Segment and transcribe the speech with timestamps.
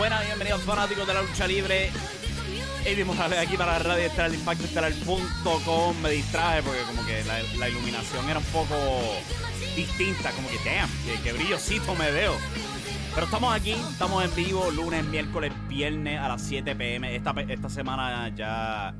[0.00, 1.90] Buenas, bienvenidos fanáticos de la lucha libre.
[2.86, 6.00] Eddie Morales aquí para la radio estelar impacto estelar.com.
[6.00, 8.74] Me distraje porque como que la, iluminación era un poco
[9.76, 12.32] distinta, como que damn, que, que brillosito me veo.
[13.14, 17.14] Pero estamos aquí, estamos en vivo lunes, miércoles, viernes a las 7 pm.
[17.14, 18.94] Esta, esta semana ya.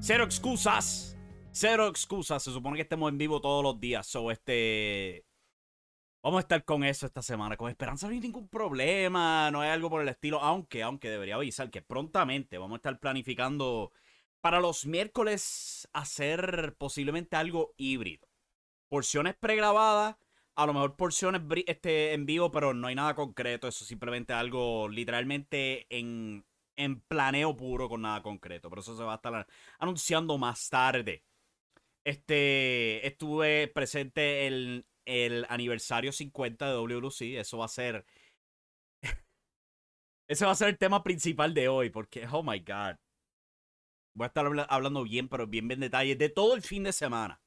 [0.00, 1.16] Cero excusas.
[1.52, 2.42] Cero excusas.
[2.42, 4.04] Se supone que estemos en vivo todos los días.
[4.04, 5.29] So, este.
[6.22, 7.56] Vamos a estar con eso esta semana.
[7.56, 10.40] Con esperanza no hay ningún problema, no hay algo por el estilo.
[10.40, 13.92] Aunque, aunque debería avisar que prontamente vamos a estar planificando
[14.42, 18.28] para los miércoles hacer posiblemente algo híbrido.
[18.88, 20.16] Porciones pregrabadas,
[20.56, 23.68] a lo mejor porciones este, en vivo, pero no hay nada concreto.
[23.68, 26.44] Eso simplemente algo literalmente en,
[26.76, 28.68] en planeo puro con nada concreto.
[28.68, 29.46] Pero eso se va a estar
[29.78, 31.24] anunciando más tarde.
[32.04, 37.38] Este, estuve presente el, el aniversario 50 de WLC.
[37.38, 38.04] Eso va a ser.
[40.28, 41.90] Ese va a ser el tema principal de hoy.
[41.90, 42.96] Porque, oh my God.
[44.14, 47.40] Voy a estar hablando bien, pero bien, bien detalles de todo el fin de semana.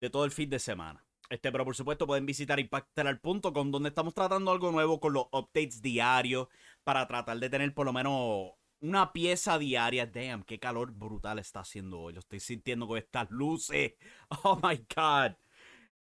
[0.00, 1.04] De todo el fin de semana.
[1.30, 5.80] Este, pero por supuesto pueden visitar impactelar.com donde estamos tratando algo nuevo con los updates
[5.80, 6.48] diarios
[6.82, 10.06] para tratar de tener por lo menos una pieza diaria.
[10.06, 12.14] Damn, qué calor brutal está haciendo hoy.
[12.14, 13.94] Lo estoy sintiendo con estas luces.
[14.44, 15.36] Oh my God.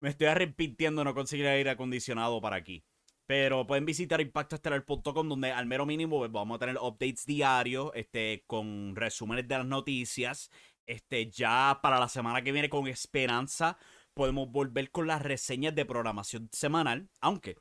[0.03, 2.85] Me estoy arrepintiendo no conseguir aire acondicionado para aquí.
[3.25, 8.43] Pero pueden visitar impactoestelar.com donde al mero mínimo pues, vamos a tener updates diarios este,
[8.49, 10.51] con resúmenes de las noticias.
[10.87, 13.79] Este, ya para la semana que viene con esperanza
[14.13, 17.09] podemos volver con las reseñas de programación semanal.
[17.21, 17.55] Aunque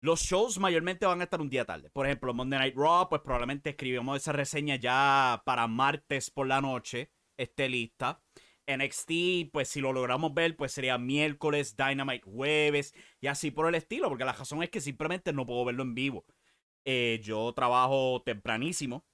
[0.00, 1.90] los shows mayormente van a estar un día tarde.
[1.90, 6.62] Por ejemplo, Monday Night Raw, pues probablemente escribimos esa reseña ya para martes por la
[6.62, 7.10] noche.
[7.36, 8.22] Esté lista.
[8.66, 13.74] NXT, pues si lo logramos ver, pues sería miércoles, Dynamite jueves y así por el
[13.74, 16.24] estilo, porque la razón es que simplemente no puedo verlo en vivo.
[16.84, 19.06] Eh, yo trabajo tempranísimo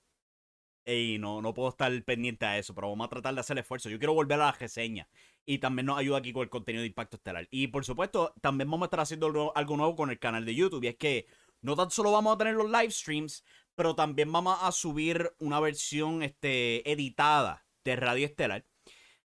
[0.85, 3.62] y no, no puedo estar pendiente a eso, pero vamos a tratar de hacer el
[3.62, 3.88] esfuerzo.
[3.91, 5.08] Yo quiero volver a la reseña
[5.47, 7.46] y también nos ayuda aquí con el contenido de Impacto Estelar.
[7.50, 10.85] Y por supuesto, también vamos a estar haciendo algo nuevo con el canal de YouTube
[10.85, 11.26] y es que
[11.62, 13.44] no tan solo vamos a tener los live streams,
[13.75, 18.64] pero también vamos a subir una versión este, editada de Radio Estelar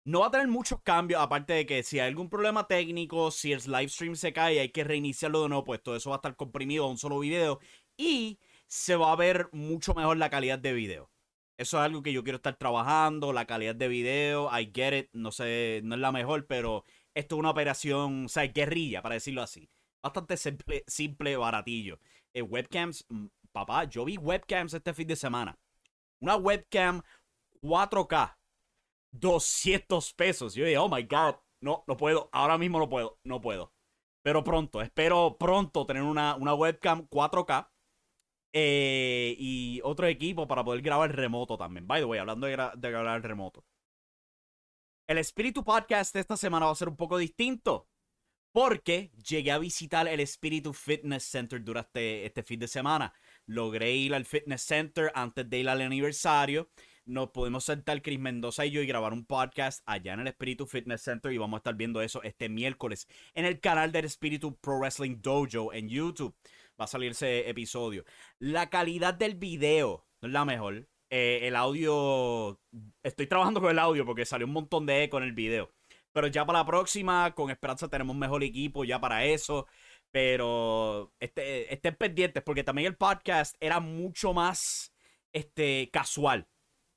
[0.03, 3.53] no va a tener muchos cambios, aparte de que si hay algún problema técnico, si
[3.53, 6.15] el live stream se cae y hay que reiniciarlo de nuevo, pues todo eso va
[6.15, 7.59] a estar comprimido a un solo video
[7.97, 11.11] y se va a ver mucho mejor la calidad de video.
[11.57, 15.09] Eso es algo que yo quiero estar trabajando, la calidad de video, I get it,
[15.13, 16.83] no sé, no es la mejor, pero
[17.13, 19.69] esto es una operación, o sea, guerrilla, para decirlo así.
[20.01, 21.99] Bastante simple, simple baratillo.
[22.33, 25.59] Eh, webcams, mm, papá, yo vi webcams este fin de semana.
[26.19, 27.03] Una webcam
[27.61, 28.37] 4K,
[29.11, 30.53] 200 pesos.
[30.53, 33.73] Yo dije, oh my god, no, no puedo, ahora mismo no puedo, no puedo.
[34.23, 37.69] Pero pronto, espero pronto tener una, una webcam 4K
[38.53, 41.87] eh, y otro equipo para poder grabar remoto también.
[41.87, 43.65] By the way, hablando de, de grabar remoto.
[45.07, 47.87] El Espíritu Podcast esta semana va a ser un poco distinto.
[48.53, 53.13] Porque llegué a visitar el Espíritu Fitness Center durante este fin de semana.
[53.45, 56.69] Logré ir al Fitness Center antes de ir al aniversario.
[57.05, 60.67] Nos pudimos sentar Chris Mendoza y yo y grabar un podcast allá en el Espíritu
[60.67, 64.55] Fitness Center y vamos a estar viendo eso este miércoles en el canal del Espíritu
[64.57, 66.35] Pro Wrestling Dojo en YouTube.
[66.79, 68.05] Va a salir ese episodio.
[68.37, 70.87] La calidad del video no es la mejor.
[71.09, 72.59] Eh, el audio,
[73.01, 75.71] estoy trabajando con el audio porque salió un montón de eco en el video.
[76.11, 79.65] Pero ya para la próxima, con esperanza, tenemos mejor equipo ya para eso.
[80.11, 84.93] Pero este, estén pendientes porque también el podcast era mucho más
[85.33, 86.47] este, casual.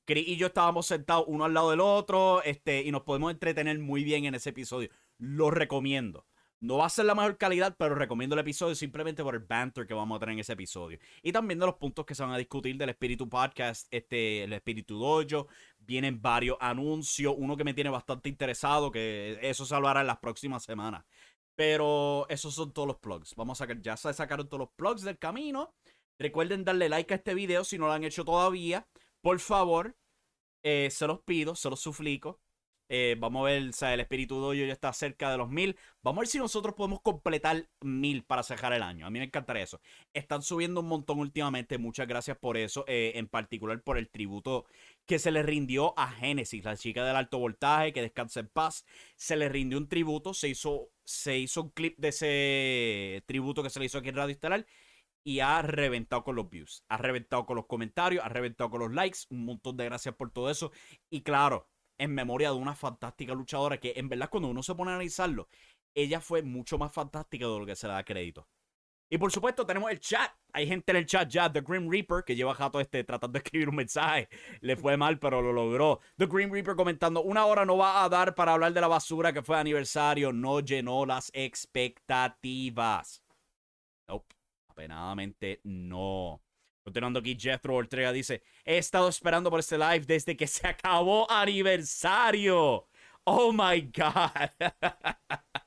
[0.05, 3.79] Chris y yo estábamos sentados uno al lado del otro este, y nos podemos entretener
[3.79, 4.91] muy bien en ese episodio.
[5.19, 6.27] Lo recomiendo.
[6.61, 9.87] No va a ser la mejor calidad, pero recomiendo el episodio simplemente por el banter
[9.87, 10.99] que vamos a tener en ese episodio.
[11.23, 14.53] Y también de los puntos que se van a discutir del Espíritu Podcast, este, el
[14.55, 15.49] Espíritu Dojo.
[15.79, 20.19] Vienen varios anuncios, uno que me tiene bastante interesado, que eso se hablará en las
[20.21, 21.05] próximas semanas.
[21.55, 23.35] Pero esos son todos los plugs.
[23.35, 25.75] Vamos a ya se sacaron todos los plugs del camino.
[26.19, 28.87] Recuerden darle like a este video si no lo han hecho todavía.
[29.25, 29.97] Por favor,
[30.62, 32.43] eh, se los pido, se los suplico.
[32.91, 35.79] Eh, vamos a ver, o sea, el espíritu doyo ya está cerca de los mil.
[36.03, 39.06] Vamos a ver si nosotros podemos completar mil para cerrar el año.
[39.06, 39.81] A mí me encantaría eso.
[40.12, 41.79] Están subiendo un montón últimamente.
[41.79, 42.85] Muchas gracias por eso.
[42.87, 44.67] Eh, en particular por el tributo
[45.06, 48.85] que se le rindió a Genesis, la chica del alto voltaje, que descansa en paz.
[49.17, 50.35] Se le rindió un tributo.
[50.35, 54.17] Se hizo, se hizo un clip de ese tributo que se le hizo aquí en
[54.17, 54.67] Radio Estelar.
[55.25, 58.93] Y ha reventado con los views, ha reventado con los comentarios, ha reventado con los
[58.93, 59.21] likes.
[59.31, 60.71] Un montón de gracias por todo eso.
[61.11, 61.67] Y claro,
[61.99, 65.49] en memoria de una fantástica luchadora que en verdad cuando uno se pone a analizarlo,
[65.94, 68.49] ella fue mucho más fantástica de lo que se le da crédito.
[69.11, 70.32] Y por supuesto tenemos el chat.
[70.53, 73.44] Hay gente en el chat ya, The Grim Reaper, que lleva jato este tratando de
[73.44, 74.29] escribir un mensaje.
[74.61, 76.00] Le fue mal, pero lo logró.
[76.17, 79.32] The Grim Reaper comentando, una hora no va a dar para hablar de la basura
[79.32, 80.32] que fue aniversario.
[80.32, 83.23] No llenó las expectativas.
[84.09, 84.34] Nope,
[84.75, 86.43] apenadamente no.
[86.82, 91.31] Continuando aquí, Jethro Ortega dice: He estado esperando por este live desde que se acabó
[91.31, 92.88] aniversario.
[93.25, 94.50] Oh my God.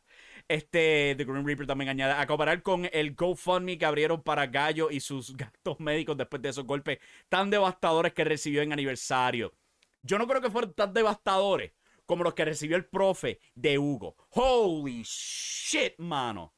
[0.49, 4.89] Este, The Green Reaper también añade, a comparar con el GoFundMe que abrieron para Gallo
[4.89, 9.53] y sus gastos médicos después de esos golpes tan devastadores que recibió en aniversario.
[10.03, 11.73] Yo no creo que fueron tan devastadores
[12.05, 14.15] como los que recibió el profe de Hugo.
[14.29, 16.53] Holy shit, mano.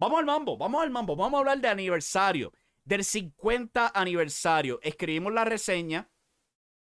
[0.00, 2.52] Vamos al mambo, vamos al mambo, vamos a hablar de aniversario,
[2.84, 4.78] del 50 aniversario.
[4.80, 6.08] Escribimos la reseña,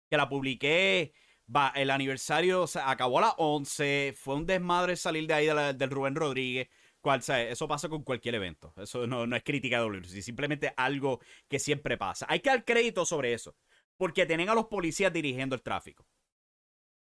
[0.10, 1.14] que la publiqué,
[1.54, 6.16] va, el aniversario acabó a las 11, fue un desmadre salir de ahí del Rubén
[6.16, 6.68] Rodríguez.
[7.00, 8.74] Cual, eso pasa con cualquier evento.
[8.78, 12.26] Eso no, es crítica de WC, simplemente algo que siempre pasa.
[12.28, 13.56] Hay que dar crédito sobre eso.
[13.96, 16.06] Porque tienen a los policías dirigiendo el tráfico.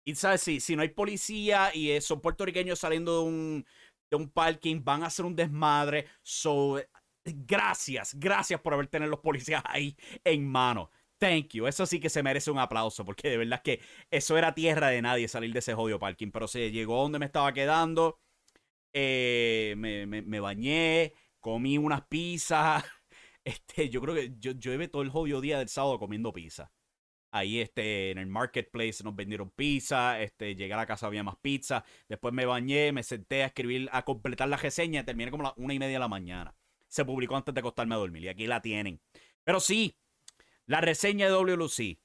[0.04, 3.66] Y sabes, si, si no hay policía y son puertorriqueños saliendo de un,
[4.12, 6.06] de un parking, van a hacer un desmadre.
[6.22, 6.80] So,
[7.24, 10.90] gracias, gracias por haber tenido los policías ahí en mano.
[11.18, 11.66] Thank you.
[11.66, 15.00] Eso sí que se merece un aplauso, porque de verdad que eso era tierra de
[15.00, 16.30] nadie salir de ese jodido parking.
[16.30, 18.18] Pero se llegó donde me estaba quedando.
[18.92, 22.84] Eh, me, me, bañé, comí unas pizzas.
[23.44, 26.70] Este, yo creo que yo, yo llevé todo el jodido día del sábado comiendo pizza.
[27.34, 31.36] Ahí este, en el marketplace nos vendieron pizza, este, llegué a la casa había más
[31.36, 35.44] pizza, después me bañé, me senté a escribir, a completar la reseña y terminé como
[35.44, 36.54] a las una y media de la mañana.
[36.88, 39.00] Se publicó antes de acostarme a dormir y aquí la tienen.
[39.44, 39.96] Pero sí,
[40.66, 41.98] la reseña de WLC.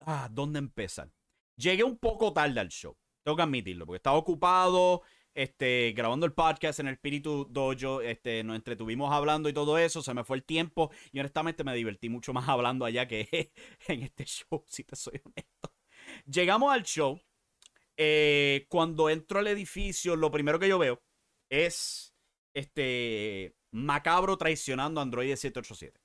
[0.00, 1.10] Ah, ¿dónde empezar?
[1.56, 5.00] Llegué un poco tarde al show, tengo que admitirlo, porque estaba ocupado,
[5.34, 10.02] este, grabando el podcast en el Espíritu Dojo, este, nos entretuvimos hablando y todo eso,
[10.02, 13.52] se me fue el tiempo y honestamente me divertí mucho más hablando allá que
[13.88, 15.74] en este show, si te soy honesto.
[16.26, 17.20] Llegamos al show,
[17.96, 21.02] eh, cuando entro al edificio, lo primero que yo veo
[21.50, 22.14] es
[22.54, 26.00] este macabro traicionando a Android 787.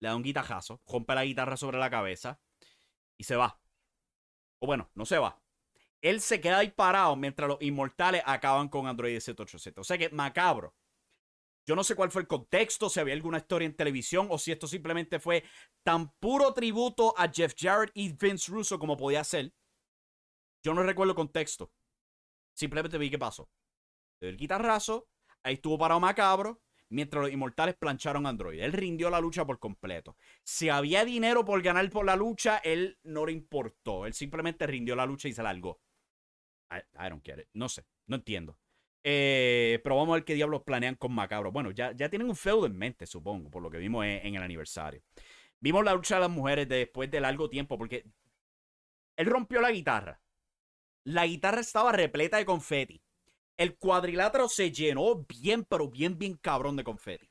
[0.00, 2.40] Le da un guitajazo, rompe la guitarra sobre la cabeza
[3.18, 3.58] y se va.
[4.58, 5.42] O bueno, no se va,
[6.02, 9.80] él se queda ahí parado mientras los inmortales acaban con Android 787.
[9.80, 10.74] O sea que macabro.
[11.66, 14.52] Yo no sé cuál fue el contexto, si había alguna historia en televisión o si
[14.52, 15.42] esto simplemente fue
[15.82, 19.52] tan puro tributo a Jeff Jarrett y Vince Russo como podía ser.
[20.62, 21.72] Yo no recuerdo el contexto.
[22.54, 23.50] Simplemente vi qué pasó.
[24.20, 25.08] El guitarrazo,
[25.42, 28.60] ahí estuvo parado macabro, mientras los inmortales plancharon Android.
[28.60, 30.16] Él rindió la lucha por completo.
[30.44, 34.06] Si había dinero por ganar por la lucha, él no le importó.
[34.06, 35.80] Él simplemente rindió la lucha y se largó.
[36.70, 37.46] I, don't get.
[37.52, 38.58] No sé, no entiendo.
[39.02, 41.52] Eh, pero vamos a ver qué diablos planean con Macabro.
[41.52, 44.34] Bueno, ya, ya tienen un feudo en mente, supongo, por lo que vimos en, en
[44.34, 45.02] el aniversario.
[45.60, 48.04] Vimos la lucha de las mujeres después de largo tiempo, porque
[49.16, 50.20] él rompió la guitarra.
[51.04, 53.02] La guitarra estaba repleta de confeti.
[53.56, 57.30] El cuadrilátero se llenó bien, pero bien, bien cabrón de confeti.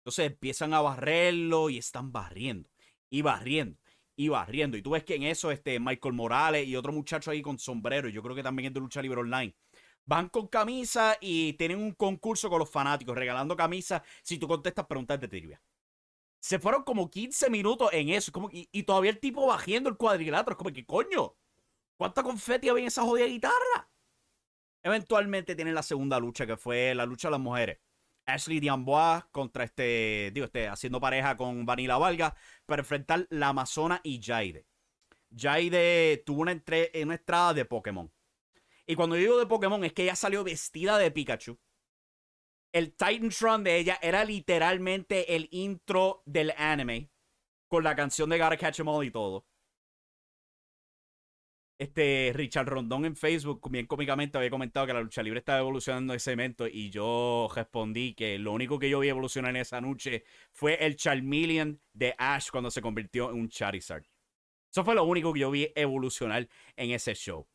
[0.00, 2.68] Entonces empiezan a barrerlo y están barriendo.
[3.10, 3.79] Y barriendo.
[4.20, 4.76] Y barriendo.
[4.76, 8.06] Y tú ves que en eso, este, Michael Morales y otro muchacho ahí con sombrero,
[8.10, 9.56] yo creo que también es de lucha libre online,
[10.04, 14.84] van con camisa y tienen un concurso con los fanáticos, regalando camisas si tú contestas
[14.84, 15.62] preguntas de trivia.
[16.38, 18.30] Se fueron como 15 minutos en eso.
[18.52, 20.52] Y, y todavía el tipo bajando el cuadrilátero.
[20.52, 21.34] Es como que, coño,
[21.96, 23.90] ¿cuánta confeti había en esa jodida guitarra?
[24.82, 27.78] Eventualmente tienen la segunda lucha, que fue la lucha de las mujeres.
[28.34, 32.34] Ashley Diambois contra este, digo, este, haciendo pareja con Vanilla Valga
[32.66, 34.66] para enfrentar la Amazona y Jaide.
[35.36, 38.12] Jaide tuvo una, una entrada de Pokémon.
[38.86, 41.58] Y cuando digo de Pokémon es que ella salió vestida de Pikachu.
[42.72, 47.10] El Titantron de ella era literalmente el intro del anime.
[47.68, 49.46] Con la canción de Gotta Catch 'em All y todo.
[51.80, 56.12] Este Richard Rondón en Facebook, bien cómicamente, había comentado que la lucha libre estaba evolucionando
[56.12, 56.66] ese evento.
[56.68, 60.96] Y yo respondí que lo único que yo vi evolucionar en esa noche fue el
[60.96, 64.04] Charmeleon de Ash cuando se convirtió en un Charizard.
[64.70, 66.46] Eso fue lo único que yo vi evolucionar
[66.76, 67.46] en ese show.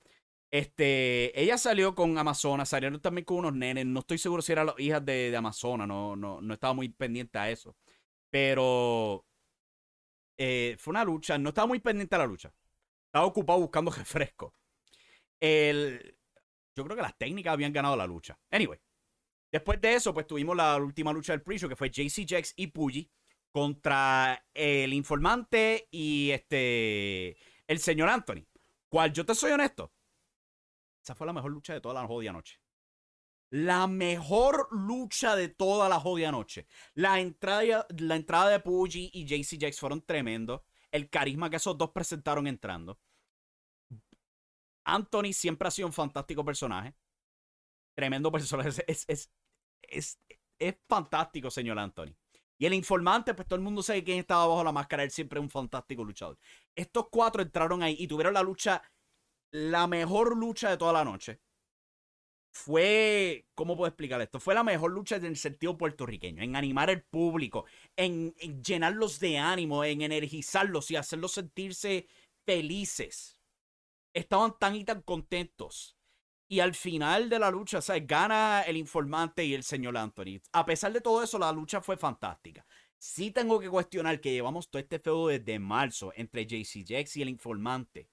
[0.49, 3.85] Este, ella salió con Amazona, salieron también con unos nenes.
[3.85, 6.89] No estoy seguro si eran las hijas de, de Amazona, no, no, no estaba muy
[6.89, 7.75] pendiente a eso.
[8.31, 9.23] Pero
[10.35, 12.51] eh, fue una lucha, no estaba muy pendiente a la lucha.
[13.15, 14.53] Estaba ocupado buscando refresco.
[15.39, 16.17] El,
[16.75, 18.37] yo creo que las técnicas habían ganado la lucha.
[18.51, 18.77] Anyway,
[19.49, 22.67] después de eso, pues tuvimos la última lucha del pre-show que fue JC Jax y
[22.67, 23.09] Puggy
[23.53, 28.45] contra el informante y este el señor Anthony.
[28.89, 29.93] Cual yo te soy honesto,
[31.01, 32.59] esa fue la mejor lucha de toda la jodida noche.
[33.49, 36.67] La mejor lucha de toda la jodida noche.
[36.95, 40.63] La entrada, la entrada de Puggy y JC Jax fueron tremendos.
[40.91, 42.99] El carisma que esos dos presentaron entrando.
[44.85, 46.95] Anthony siempre ha sido un fantástico personaje.
[47.95, 48.69] Tremendo personaje.
[48.69, 49.31] Es, es,
[49.81, 50.19] es,
[50.59, 52.15] es, fantástico, señor Anthony.
[52.57, 55.03] Y el informante, pues todo el mundo sabe quién estaba bajo la máscara.
[55.03, 56.37] Él siempre es un fantástico luchador.
[56.75, 58.81] Estos cuatro entraron ahí y tuvieron la lucha,
[59.51, 61.41] la mejor lucha de toda la noche.
[62.55, 64.39] Fue, ¿cómo puedo explicar esto?
[64.39, 67.65] Fue la mejor lucha en el sentido puertorriqueño, en animar al público,
[67.97, 72.07] en, en llenarlos de ánimo, en energizarlos y hacerlos sentirse
[72.45, 73.41] felices.
[74.13, 75.97] Estaban tan y tan contentos.
[76.47, 78.07] Y al final de la lucha, ¿sabes?
[78.07, 80.39] Gana el informante y el señor Anthony.
[80.53, 82.65] A pesar de todo eso, la lucha fue fantástica.
[82.97, 87.21] Sí tengo que cuestionar que llevamos todo este feudo desde marzo entre JC Jax y
[87.21, 88.07] el informante.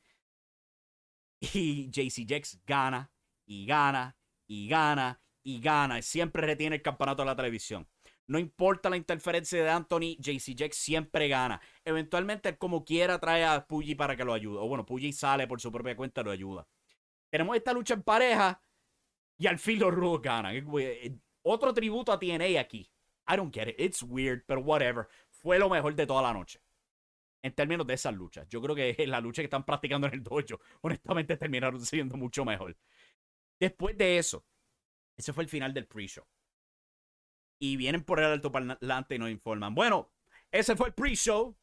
[1.41, 3.09] Y JC Jax gana
[3.47, 4.17] y gana
[4.53, 5.99] y gana y gana.
[5.99, 7.89] Y siempre retiene el campeonato de la televisión.
[8.27, 11.61] No importa la interferencia de Anthony, JC Jax siempre gana.
[11.85, 14.59] Eventualmente, como quiera, trae a Puggy para que lo ayude.
[14.59, 16.67] O bueno, Puggy sale por su propia cuenta y lo ayuda.
[17.31, 18.61] Tenemos esta lucha en pareja
[19.39, 20.67] y al fin los rudos ganan.
[21.43, 22.89] Otro tributo a TNA aquí.
[23.27, 23.81] I don't get it.
[23.81, 25.09] It's weird, but whatever.
[25.31, 26.61] Fue lo mejor de toda la noche.
[27.43, 28.47] En términos de esas luchas.
[28.49, 32.45] Yo creo que la lucha que están practicando en el dojo, honestamente, terminaron siendo mucho
[32.45, 32.77] mejor.
[33.63, 34.45] Después de eso,
[35.17, 36.27] ese fue el final del pre-show.
[37.61, 39.73] Y vienen por el alto parlante y nos informan.
[39.73, 40.13] Bueno,
[40.51, 41.57] ese fue el pre-show.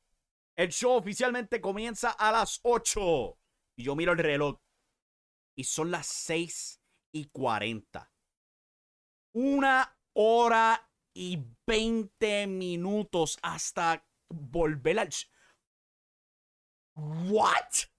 [0.55, 3.37] El show oficialmente comienza a las 8.
[3.75, 4.61] Y yo miro el reloj.
[5.57, 8.09] Y son las 6 y 40.
[9.33, 15.09] Una hora y 20 minutos hasta volver al...
[16.95, 17.89] ¿What?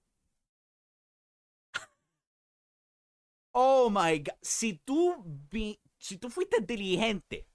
[3.53, 4.35] Oh my god.
[4.41, 5.23] Si tú,
[5.97, 7.47] si tú fuiste diligente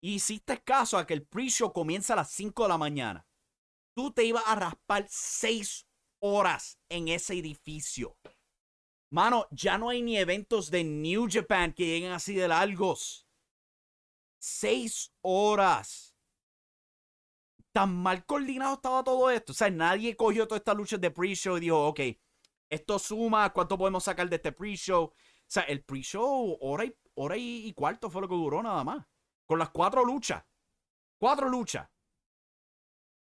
[0.00, 3.26] y hiciste caso a que el pre-show comienza a las 5 de la mañana,
[3.94, 5.86] tú te ibas a raspar 6
[6.20, 8.16] horas en ese edificio.
[9.10, 13.28] Mano, ya no hay ni eventos de New Japan que lleguen así de largos.
[14.38, 16.16] 6 horas.
[17.72, 19.52] Tan mal coordinado estaba todo esto.
[19.52, 22.00] O sea, nadie cogió todas estas luchas de pre-show y dijo, ok,
[22.72, 25.04] esto suma, ¿cuánto podemos sacar de este pre-show?
[25.04, 25.14] O
[25.46, 29.06] sea, el pre-show, hora y, hora y, cuarto fue lo que duró nada más.
[29.44, 30.42] Con las cuatro luchas.
[31.18, 31.86] Cuatro luchas.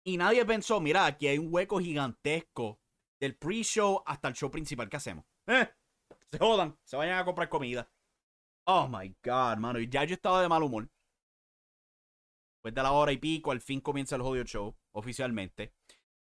[0.04, 2.78] Y nadie pensó, mira, aquí hay un hueco gigantesco
[3.18, 4.90] del pre-show hasta el show principal.
[4.90, 5.24] ¿Qué hacemos?
[5.46, 5.66] Eh,
[6.26, 7.90] se jodan, se vayan a comprar comida.
[8.66, 9.80] Oh my god, mano.
[9.80, 10.90] Y ya yo estaba de mal humor.
[12.56, 15.72] Después de la hora y pico, al fin comienza el jodido show, oficialmente.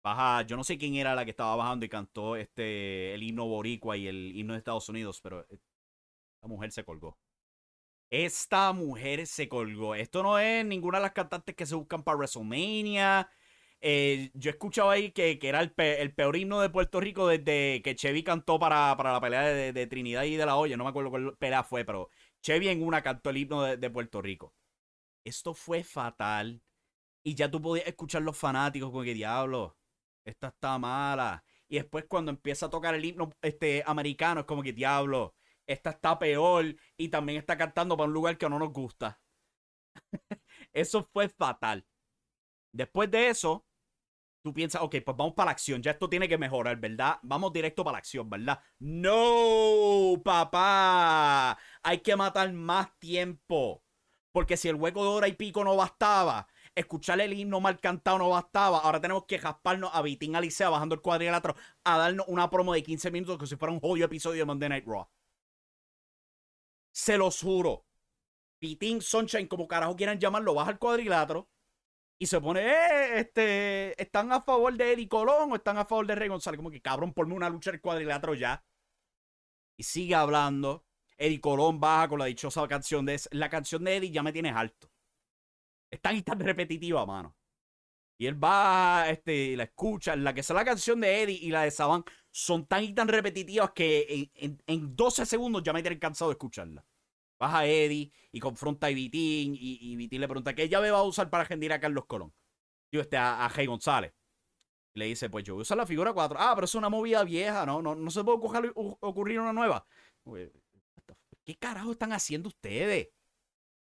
[0.04, 3.46] Baja, yo no sé quién era la que estaba bajando y cantó este el himno
[3.48, 5.46] boricua y el himno de Estados Unidos, pero
[6.42, 7.18] la mujer se colgó.
[8.12, 9.96] Esta mujer se colgó.
[9.96, 13.30] Esto no es ninguna de las cantantes que se buscan para WrestleMania.
[13.80, 17.96] Eh, yo he escuchado ahí que, era el, peor himno de Puerto Rico desde que
[17.96, 19.42] Chevy cantó para, para la pelea
[19.74, 20.78] de, Trinidad y de la Olla.
[20.78, 22.10] No me acuerdo cuál pelea fue, pero
[22.42, 24.54] Chevy en una cantó el himno de, Puerto Rico.
[25.24, 26.62] Esto fue fatal.
[27.24, 29.78] Y ya tú podías escuchar los fanáticos como que diablo,
[30.26, 31.44] esta está mala.
[31.68, 35.36] Y después cuando empieza a tocar el himno este, americano es como que diablo,
[35.66, 39.22] esta está peor y también está cantando para un lugar que no nos gusta.
[40.74, 41.86] eso fue fatal.
[42.74, 43.66] Después de eso,
[44.44, 47.20] tú piensas, ok, pues vamos para la acción, ya esto tiene que mejorar, ¿verdad?
[47.24, 48.60] Vamos directo para la acción, ¿verdad?
[48.80, 53.84] No, papá, hay que matar más tiempo.
[54.32, 58.18] Porque si el hueco de hora y pico no bastaba, escuchar el himno mal cantado
[58.18, 62.50] no bastaba, ahora tenemos que jasparnos a Vitín Alicea bajando el cuadrilátero a darnos una
[62.50, 65.08] promo de 15 minutos como si fuera un jodido episodio de Monday Night Raw.
[66.92, 67.86] Se los juro.
[68.60, 71.50] Vitín Sunshine, como carajo quieran llamarlo, baja el cuadrilátero
[72.22, 76.06] y se pone, eh, este, ¿están a favor de Eddie Colón o están a favor
[76.06, 76.58] de Rey González?
[76.58, 78.64] Como que cabrón, ponme una lucha del cuadrilátero ya.
[79.76, 80.86] Y sigue hablando.
[81.18, 83.20] Eddie Colón baja con la dichosa canción de...
[83.32, 84.91] La canción de Eddie ya me tienes alto.
[85.92, 87.36] Es tan tan repetitiva, mano.
[88.18, 90.16] Y él va, este, la escucha.
[90.16, 93.08] La que es la canción de Eddie y la de Saban son tan y tan
[93.08, 96.86] repetitivas que en, 12 segundos ya me tienen cansado de escucharla.
[97.40, 101.04] Baja Eddie y confronta a Vitín y, y Vitín le pregunta qué llave va a
[101.04, 102.34] usar para agendir a Carlos Colón.
[102.92, 104.14] Digo, este, a, a Jay González.
[104.94, 106.38] Y le dice, pues yo voy a usar la figura 4.
[106.40, 107.82] Ah, pero es una movida vieja, ¿no?
[107.82, 109.86] No, no se puede ocurrir una nueva.
[111.44, 113.10] ¿Qué carajo están haciendo ustedes?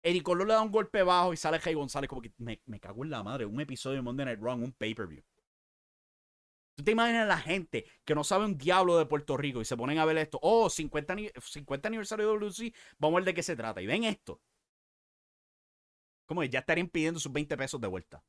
[0.05, 3.03] Eddie Colón le da un golpe bajo y sale Jay González como que me, cago
[3.03, 3.47] en la madre.
[3.47, 5.23] Un episodio de Monday Night Raw, un pay-per-view.
[6.75, 9.75] ¿Tú te imaginas la gente que no sabe un diablo de Puerto Rico y se
[9.75, 10.37] ponen a ver esto?
[10.43, 13.81] Oh, 50, 50 aniversario de WC, vamos a ver de qué se trata.
[13.81, 14.39] Y ven esto.
[16.27, 18.23] Como ya estarían pidiendo sus 20 pesos de vuelta.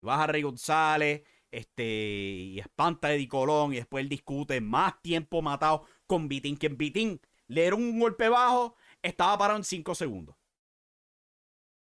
[0.00, 5.42] Baja Rey González, este, y espanta a Eddie Colón, y después él discute más tiempo
[5.42, 9.94] matado con Vitín, que en Vitín le dieron un golpe bajo, estaba parado en 5
[9.94, 10.39] segundos.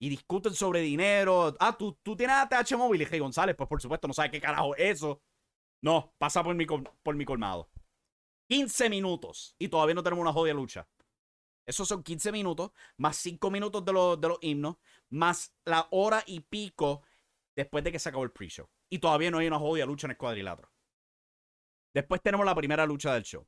[0.04, 1.56] Y discuten sobre dinero.
[1.62, 4.42] Ah, tú, tú tienes ATH móvil, y Rey González, pues por supuesto no sabe qué
[4.42, 5.22] carajo es eso.
[5.82, 7.70] No, pasa por mi, por mi colmado.
[8.50, 10.90] 15 minutos y todavía no tenemos una jodida lucha.
[11.66, 14.76] Esos son 15 minutos, más 5 minutos de, los, de los himnos,
[15.10, 17.04] más la hora y pico
[17.56, 18.68] después de que se acabó el pre-show.
[18.90, 20.70] Y todavía no hay una jodida lucha en el cuadrilátero.
[21.94, 23.48] Después tenemos la primera lucha del show,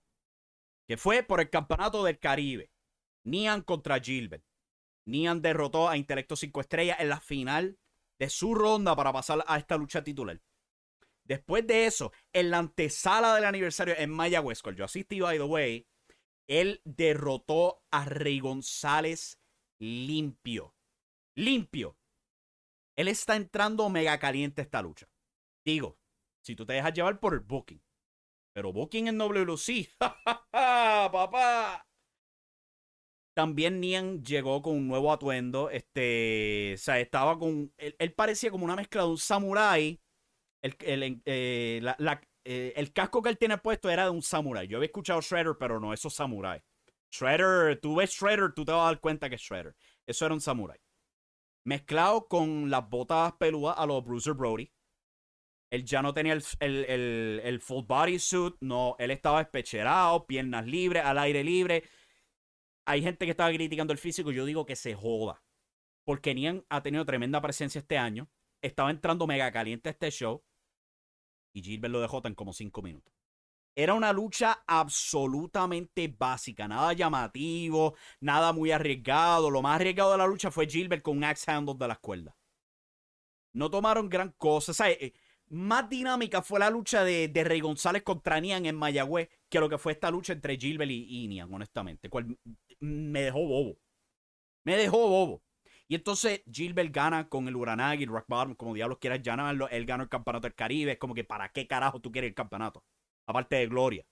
[0.87, 2.71] que fue por el campeonato del Caribe.
[3.25, 4.45] Nian contra Gilbert.
[5.05, 7.77] Nian derrotó a Intelecto 5 Estrellas en la final
[8.19, 10.41] de su ronda para pasar a esta lucha titular.
[11.23, 15.43] Después de eso, en la antesala del aniversario en Mayagüez, cual yo asistí, by the
[15.43, 15.87] way,
[16.47, 19.39] él derrotó a Rey González
[19.79, 20.75] limpio.
[21.35, 21.97] Limpio.
[22.95, 25.09] Él está entrando mega caliente esta lucha.
[25.65, 25.97] Digo,
[26.41, 27.81] si tú te dejas llevar por el booking.
[28.53, 29.89] Pero booking en WC.
[30.51, 31.85] papá!
[33.36, 35.69] También Nian llegó con un nuevo atuendo.
[35.69, 37.71] Este, o sea, estaba con.
[37.78, 40.02] Él, parecía como una mezcla de un samurái
[40.65, 41.82] el, eh,
[42.43, 44.67] eh, el, casco que él tiene puesto era de un samurai.
[44.67, 46.63] Yo había escuchado Shredder, pero no, eso es samurai.
[47.12, 49.76] Shredder, tú ves Shredder, tú te vas a dar cuenta que es Shredder.
[50.08, 50.80] Eso era un samurai.
[51.65, 54.71] Mezclado con las botas peludas a los Bruiser Brody.
[55.71, 58.56] Él ya no tenía el, el, full body suit.
[58.62, 61.84] No, él estaba especherado, piernas libres, al aire libre.
[62.86, 64.32] Hay gente que estaba criticando el físico.
[64.32, 65.41] Yo digo que se joda.
[66.04, 68.30] Porque Nian ha tenido tremenda presencia este año.
[68.62, 70.43] Estaba entrando mega caliente este show
[71.56, 73.13] y Gilbert lo dejó en como cinco minutos.
[73.78, 79.50] Era una lucha absolutamente básica, nada llamativo, nada muy arriesgado.
[79.50, 82.36] Lo más arriesgado de la lucha fue Gilbert con un axe handle de las cuerdas.
[83.54, 84.71] No tomaron gran cosa.
[84.71, 85.13] O eh,
[85.48, 89.78] más dinámica fue la lucha de, Rey González contra Nian en Mayagüez que lo que
[89.78, 92.10] fue esta lucha entre Gilbert y, y Nian, honestamente.
[92.10, 92.38] Cual
[92.86, 93.78] me dejó bobo.
[94.63, 95.43] Me dejó bobo.
[95.88, 99.69] Y entonces Gilbert gana con el Uranagi, Rock Bottom, como diablos quieras llamarlo.
[99.69, 100.93] Él ganó el campeonato del Caribe.
[100.93, 102.84] Es como que, ¿para qué carajo tú quieres el campeonato?
[103.28, 104.06] Aparte de gloria.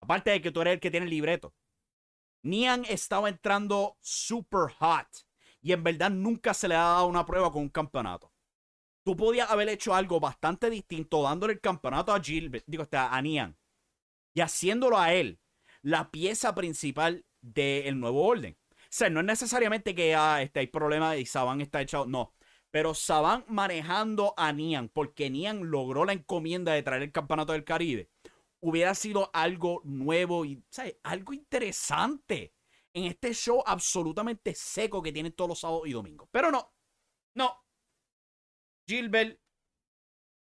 [0.00, 1.54] Aparte de que tú eres el que tiene el libreto.
[2.42, 5.08] Nian estaba entrando super hot.
[5.60, 8.32] Y en verdad nunca se le ha dado una prueba con un campeonato.
[9.04, 13.56] Tú podías haber hecho algo bastante distinto dándole el campeonato a Gilbert, digo, a Nian.
[14.34, 15.40] Y haciéndolo a él
[15.82, 18.56] la pieza principal del nuevo orden.
[18.88, 22.06] sea, no es necesariamente que ah, este, hay problemas y Saban está echado.
[22.06, 22.34] No.
[22.70, 27.64] Pero Saban manejando a Nian, porque Nian logró la encomienda de traer el campeonato del
[27.64, 28.08] Caribe,
[28.60, 30.96] hubiera sido algo nuevo y ¿sabes?
[31.02, 32.54] algo interesante
[32.94, 36.28] en este show absolutamente seco que tiene todos los sábados y domingos.
[36.30, 36.72] Pero no,
[37.34, 37.62] no.
[38.86, 39.38] Gilbert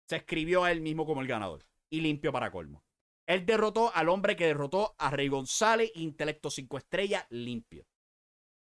[0.07, 2.82] se escribió a él mismo como el ganador y limpio para colmo.
[3.27, 7.85] Él derrotó al hombre que derrotó a Rey González, intelecto 5 estrellas, limpio.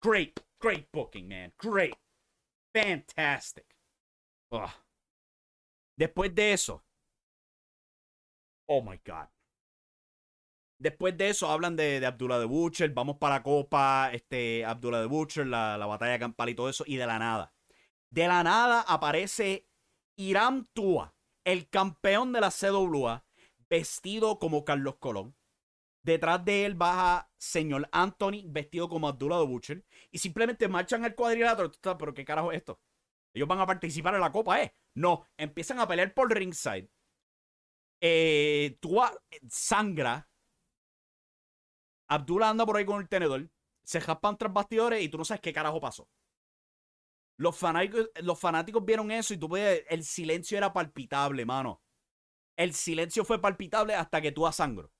[0.02, 1.52] Great, great booking, man.
[1.58, 1.96] Great.
[2.74, 3.66] Fantastic.
[5.98, 6.84] Después de eso.
[8.68, 9.28] Oh my God.
[10.78, 12.90] Después de eso hablan de, Abdullah de Butcher.
[12.90, 14.10] Vamos para la copa.
[14.12, 16.84] Este, Abdullah de Butcher, la, la batalla campal y todo eso.
[16.86, 17.54] Y de la nada.
[18.10, 19.68] De la nada aparece
[20.16, 23.25] Irán Tua, el campeón de la CWA,
[23.68, 25.36] vestido como Carlos Colón.
[26.02, 29.84] Detrás de él baja señor Anthony, vestido como Abdullah de Butcher.
[30.10, 31.72] Y simplemente marchan al cuadrilátero.
[31.98, 32.80] Pero ¿qué carajo es esto?
[33.34, 34.72] Ellos van a participar en la copa, ¿eh?
[34.94, 36.88] No, empiezan a pelear por ringside.
[38.00, 39.12] Eh, Tua
[39.48, 40.28] sangra.
[42.08, 43.50] Abdullah anda por ahí con el tenedor.
[43.82, 46.08] Se jaspan tras bastidores y tú no sabes qué carajo pasó.
[47.36, 51.82] Los fanáticos, los fanáticos vieron eso y tú ves, el silencio era palpitable, mano.
[52.56, 54.90] El silencio fue palpitable hasta que tú sangro.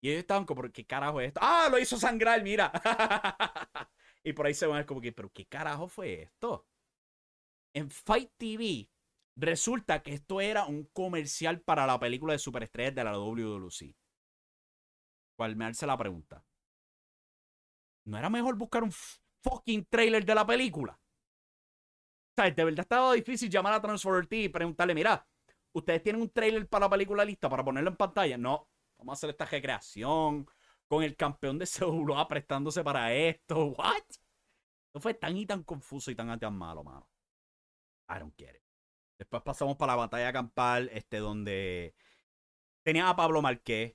[0.00, 1.40] Y ellos estaban como, ¿qué carajo es esto?
[1.42, 1.68] ¡Ah!
[1.70, 2.70] Lo hizo sangrar, mira.
[4.22, 6.66] y por ahí se van como que, ¿pero qué carajo fue esto?
[7.74, 8.90] En Fight TV,
[9.36, 13.96] resulta que esto era un comercial para la película de superestrellas de la WWC.
[15.36, 16.44] ¿Cuál me hace la pregunta?
[18.04, 18.92] ¿No era mejor buscar un
[19.42, 21.00] fucking trailer de la película?
[22.32, 25.26] O sea, de verdad estaba difícil llamar a Transformer T y preguntarle, mira,
[25.74, 28.38] ¿ustedes tienen un trailer para la película lista para ponerlo en pantalla?
[28.38, 30.48] No, vamos a hacer esta recreación
[30.86, 33.66] con el campeón de Seúl prestándose para esto.
[33.66, 34.02] ¿What?
[34.94, 37.08] No fue tan y tan confuso y tan, tan malo, mano.
[38.08, 38.62] I don't get it.
[39.18, 41.94] Después pasamos para la batalla campal, este, donde
[42.82, 43.94] tenía a Pablo Marqués,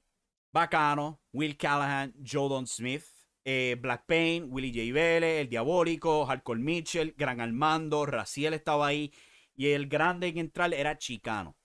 [0.51, 3.03] Bacano, Will Callahan, Joe Smith,
[3.45, 4.93] eh, Black Pain, Willie J.
[4.93, 9.13] Vélez, El Diabólico, Hardcore Mitchell, Gran Armando, Raciel estaba ahí.
[9.55, 11.58] Y el grande en entrar era Chicano.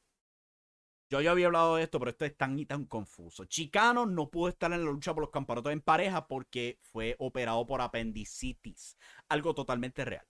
[1.14, 3.44] Yo ya había hablado de esto, pero esto es tan y tan confuso.
[3.44, 7.64] Chicano no pudo estar en la lucha por los campeonatos en pareja porque fue operado
[7.66, 8.96] por apendicitis.
[9.28, 10.26] Algo totalmente real.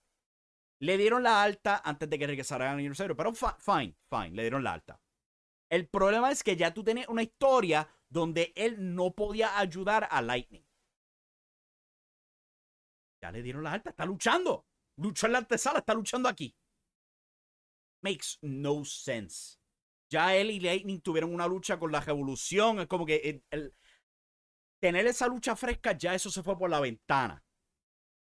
[0.77, 4.63] Le dieron la alta antes de que regresara al aniversario, pero fine, fine, le dieron
[4.63, 5.01] la alta.
[5.71, 10.21] El problema es que ya tú tienes una historia donde él no podía ayudar a
[10.21, 10.67] Lightning.
[13.23, 14.67] Ya le dieron la alta, está luchando.
[14.97, 16.55] Luchó en la antesala, está luchando aquí.
[18.03, 19.57] Makes no sense.
[20.09, 22.79] Ya él y Lightning tuvieron una lucha con la revolución.
[22.79, 23.41] Es como que
[24.79, 27.43] tener esa lucha fresca, ya eso se fue por la ventana.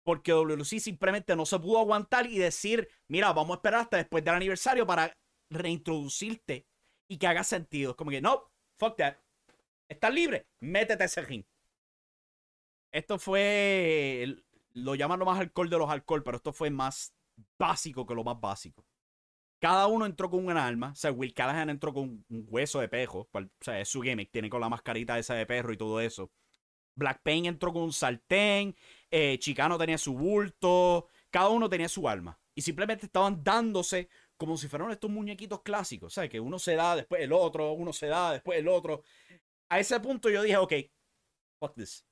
[0.04, 4.24] Porque WLC simplemente no se pudo aguantar y decir, mira, vamos a esperar hasta después
[4.24, 5.14] del aniversario para
[5.50, 6.68] reintroducirte
[7.08, 7.92] y que haga sentido.
[7.92, 9.18] Es como que, no, fuck that.
[9.88, 11.46] Estás libre, métete ese ring.
[12.92, 14.36] Esto fue,
[14.74, 17.14] lo llaman lo más alcohol de los alcohol, pero esto fue más
[17.58, 18.86] básico que lo más básico.
[19.60, 20.92] Cada uno entró con un arma.
[20.92, 23.30] O sea, Will Callahan entró con un hueso de pejo.
[23.32, 24.32] O sea, es su gimmick.
[24.32, 26.32] Tiene con la mascarita esa de perro y todo eso.
[26.96, 28.76] Black Pain entró con un sartén.
[29.12, 31.08] Eh, Chicano tenía su bulto.
[31.30, 32.40] Cada uno tenía su arma.
[32.56, 36.14] Y simplemente estaban dándose como si fueran estos muñequitos clásicos.
[36.14, 36.30] ¿Sabes?
[36.30, 37.74] Que uno se da, después el otro.
[37.74, 39.04] Uno se da, después el otro.
[39.70, 40.74] A ese punto yo dije, ok,
[41.60, 42.09] fuck this.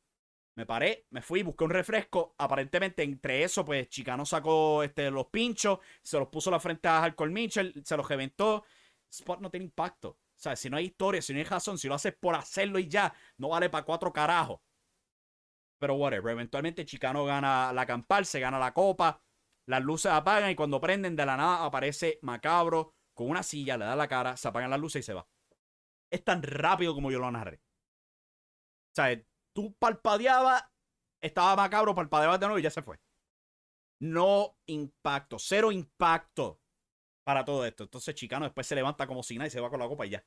[0.57, 2.33] Me paré, me fui, busqué un refresco.
[2.39, 6.99] Aparentemente, entre eso, pues Chicano sacó este, los pinchos, se los puso la frente a
[6.99, 8.63] Hardcore Mitchell, se los reventó.
[9.07, 10.09] Spot no tiene impacto.
[10.09, 12.79] O sea, si no hay historia, si no hay razón, si lo haces por hacerlo
[12.79, 14.59] y ya, no vale para cuatro carajos.
[15.77, 19.21] Pero whatever, eventualmente Chicano gana la campal, se gana la copa,
[19.67, 23.85] las luces apagan y cuando prenden de la nada aparece Macabro con una silla, le
[23.85, 25.27] da la cara, se apagan las luces y se va.
[26.09, 27.57] Es tan rápido como yo lo narré.
[27.57, 29.21] O sea,
[29.57, 30.63] tú palpadeabas,
[31.19, 32.99] estaba macabro, palpadeabas de nuevo y ya se fue.
[33.99, 36.61] No impacto, cero impacto
[37.23, 37.85] para todo esto.
[37.85, 40.11] Entonces Chicano después se levanta como si nada y se va con la copa y
[40.11, 40.23] ya.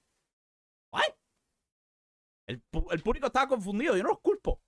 [2.48, 4.60] El, el público estaba confundido, yo no los culpo.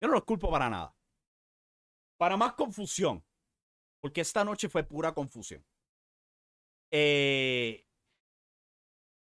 [0.00, 0.94] Yo no los culpo para nada.
[2.16, 3.24] Para más confusión.
[4.00, 5.66] Porque esta noche fue pura confusión.
[6.92, 7.84] Eh,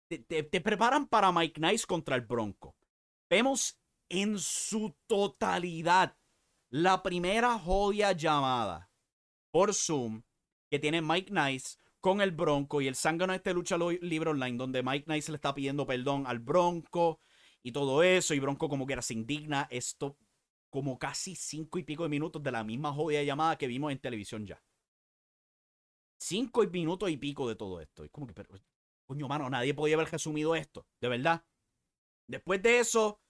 [0.09, 2.75] te, te, preparan para Mike Nice contra el Bronco.
[3.29, 6.17] Vemos en su totalidad
[6.69, 8.91] la primera joya llamada
[9.51, 10.23] por Zoom
[10.69, 14.57] que tiene Mike Nice con el Bronco y el zángano de este lucha libre online
[14.57, 17.19] donde Mike Nice le está pidiendo perdón al Bronco
[17.63, 20.17] y todo eso y Bronco como que era se indigna esto
[20.75, 23.99] como casi cinco y pico de minutos de la misma jodida llamada que vimos en
[23.99, 24.61] televisión ya.
[26.19, 28.03] Cinco y minutos y pico de todo esto.
[28.03, 28.49] Es como que, pero,
[29.05, 31.45] coño, mano, nadie podía haber resumido esto, de verdad.
[32.27, 33.21] Después de eso,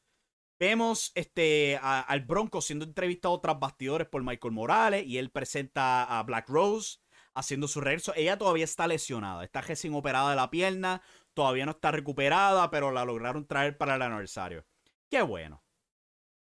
[0.60, 6.24] vemos este, al Bronco siendo entrevistado tras bastidores por Michael Morales y él presenta a
[6.24, 7.00] Black Rose
[7.34, 8.13] haciendo su regreso.
[8.15, 11.02] Ella todavía está lesionada, está recién operada de la pierna,
[11.34, 14.65] todavía no está recuperada, pero la lograron traer para el aniversario.
[15.10, 15.63] Qué bueno.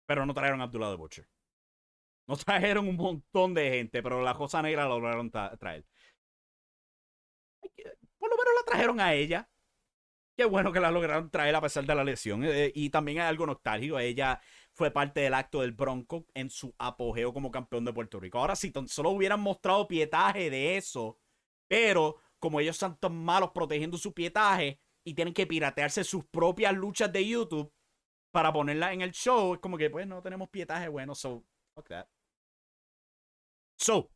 [0.05, 1.29] Pero no trajeron a Abdullah de Butcher.
[2.27, 5.85] No trajeron un montón de gente, pero la Cosa Negra la lograron traer.
[8.17, 9.49] Por lo menos la trajeron a ella.
[10.37, 12.43] Qué bueno que la lograron traer a pesar de la lesión.
[12.43, 13.99] Eh, y también hay algo nostálgico.
[13.99, 14.41] Ella
[14.73, 18.39] fue parte del acto del Bronco en su apogeo como campeón de Puerto Rico.
[18.39, 21.17] Ahora, si tan solo hubieran mostrado pietaje de eso,
[21.67, 26.73] pero como ellos son tan malos protegiendo su pietaje y tienen que piratearse sus propias
[26.73, 27.73] luchas de YouTube
[28.31, 31.87] para ponerlas en el show, es como que, pues, no tenemos pietaje bueno, so, fuck
[31.87, 32.07] that.
[33.77, 34.11] So,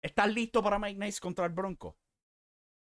[0.00, 1.98] ¿estás listo para Mike Nice contra el Bronco?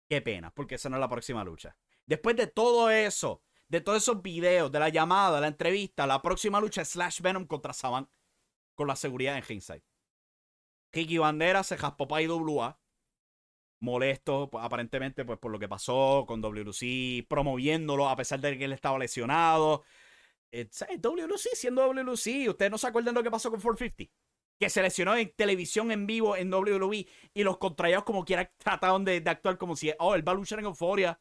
[0.09, 1.77] Qué pena, porque esa no es la próxima lucha.
[2.07, 6.21] Después de todo eso, de todos esos videos, de la llamada, de la entrevista, la
[6.23, 8.09] próxima lucha es Slash Venom contra Saban
[8.75, 9.85] con la seguridad en Ringside.
[10.91, 12.79] Kiki Bandera se jaspó para IWA.
[13.81, 18.65] Molesto, pues, aparentemente, pues por lo que pasó con WLC, promoviéndolo a pesar de que
[18.65, 19.83] él estaba lesionado.
[20.53, 22.49] Eh, WLC siendo WLC.
[22.49, 24.15] Ustedes no se acuerdan lo que pasó con 450
[24.59, 29.05] que se lesionó en televisión en vivo en WWE y los contrarios como quiera trataron
[29.05, 31.19] de, de, actuar como si, oh, él va a luchar en euforia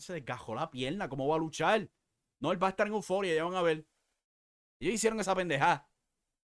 [0.00, 1.08] se desgajó la pierna.
[1.08, 1.90] ¿Cómo va a luchar?
[2.40, 3.86] No, él va a estar en euforia, ya van a ver.
[4.80, 5.88] Ellos hicieron esa pendejada.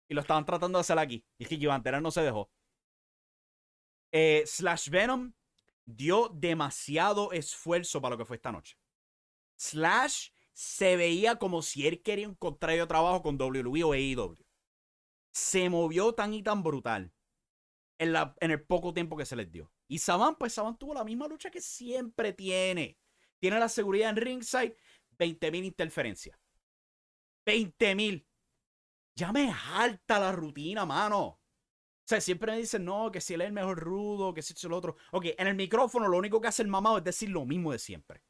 [0.10, 1.26] Y lo estaban tratando de hacer aquí.
[1.38, 2.52] Y es que Givantera no se dejó.
[4.12, 5.34] Eh, Slash Venom
[5.86, 8.78] dio demasiado esfuerzo para lo que fue esta noche.
[9.58, 14.38] Slash se veía como si él quería un contrario de trabajo con WWE o AEW.
[15.32, 17.14] Se movió tan y tan brutal
[18.00, 19.72] en, la, en el poco tiempo que se les dio.
[19.88, 22.98] Y Saban, pues Saban tuvo la misma lucha que siempre tiene.
[23.40, 24.76] Tiene la seguridad en ringside,
[25.18, 26.40] 20.000 interferencias.
[27.46, 28.26] 20.000.
[29.16, 31.20] Ya me alta la rutina, mano.
[32.08, 34.54] O sea, siempre me dicen, no, que si él es el mejor rudo, que si
[34.54, 34.96] es el otro.
[35.12, 37.80] Ok, en el micrófono lo único que hace el mamado es decir lo mismo de
[37.80, 38.24] siempre.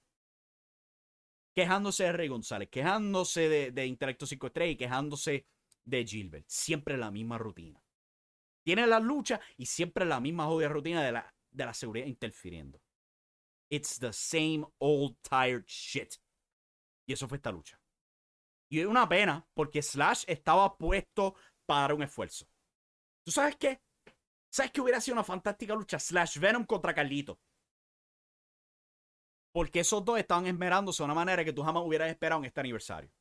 [1.55, 5.47] Quejándose de Rey González, quejándose de, de Intelecto 5 Estrellas y quejándose
[5.85, 6.45] de Gilbert.
[6.47, 7.83] Siempre la misma rutina.
[8.63, 12.81] Tiene la lucha y siempre la misma jodida rutina de la, de la seguridad interfiriendo.
[13.69, 16.15] It's the same old tired shit.
[17.05, 17.79] Y eso fue esta lucha.
[18.69, 22.47] Y es una pena porque Slash estaba puesto para un esfuerzo.
[23.25, 23.81] ¿Tú sabes qué?
[24.49, 25.99] ¿Sabes que hubiera sido una fantástica lucha?
[25.99, 27.39] Slash Venom contra Carlito.
[29.53, 32.59] Porque esos dos estaban esmerándose de una manera que tú jamás hubieras esperado en este
[32.59, 33.11] aniversario.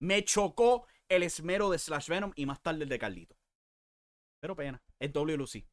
[0.00, 3.36] Me chocó el esmero de Slash Venom y más tarde el de Carlito.
[4.40, 5.66] Pero pena, es WLC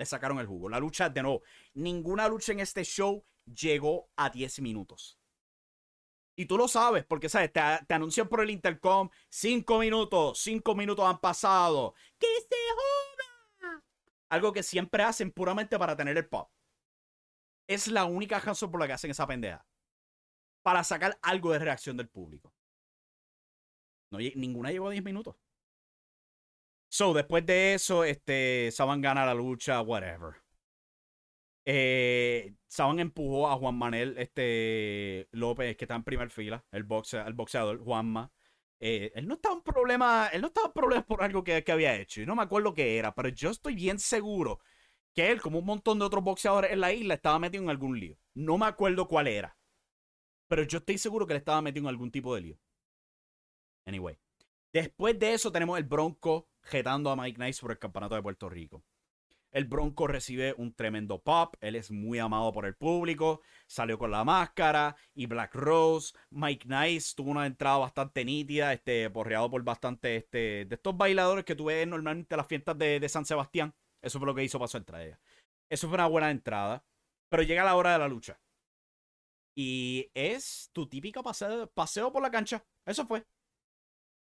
[0.00, 0.70] le sacaron el jugo.
[0.70, 1.42] La lucha, de nuevo,
[1.74, 5.18] ninguna lucha en este show llegó a 10 minutos.
[6.34, 7.60] Y tú lo sabes, porque sabes, te,
[7.92, 11.92] anuncian por el intercom 5 minutos, 5 minutos han pasado.
[12.18, 12.56] ¡Que se
[13.60, 13.84] joda!
[14.30, 16.50] Algo que siempre hacen puramente para tener el pop.
[17.66, 19.66] Es la única razón por la que hacen esa pendeja.
[20.62, 22.54] Para sacar algo de reacción del público.
[24.10, 25.36] No, ninguna llegó a 10 minutos.
[26.90, 30.34] So, después de eso, este, Saban gana la lucha, whatever.
[31.64, 36.86] Eh, Saban empujó a Juan Manuel este, López, que está en primera fila, el,
[37.26, 38.32] el boxeador, Juanma.
[38.80, 41.72] Eh, él no estaba en problema, él no estaba en problemas por algo que, que
[41.72, 42.22] había hecho.
[42.22, 44.60] Y no me acuerdo qué era, pero yo estoy bien seguro
[45.14, 48.00] que él, como un montón de otros boxeadores en la isla, estaba metido en algún
[48.00, 48.16] lío.
[48.34, 49.56] No me acuerdo cuál era.
[50.48, 52.58] Pero yo estoy seguro que él estaba metido en algún tipo de lío.
[53.86, 54.18] Anyway.
[54.72, 58.48] Después de eso tenemos el Bronco jetando a Mike Nice por el campeonato de Puerto
[58.48, 58.84] Rico.
[59.50, 61.56] El Bronco recibe un tremendo pop.
[61.60, 63.42] Él es muy amado por el público.
[63.66, 66.14] Salió con la máscara y Black Rose.
[66.30, 71.44] Mike Nice tuvo una entrada bastante nítida, este, porreado por bastante este, de estos bailadores
[71.44, 73.74] que tú ves normalmente en las fiestas de, San Sebastián.
[74.00, 75.18] Eso fue lo que hizo paso entre ellas.
[75.68, 76.84] Eso fue una buena entrada.
[77.28, 78.40] Pero llega la hora de la lucha.
[79.56, 82.64] Y es tu típica paseo por la cancha.
[82.86, 83.24] Eso fue.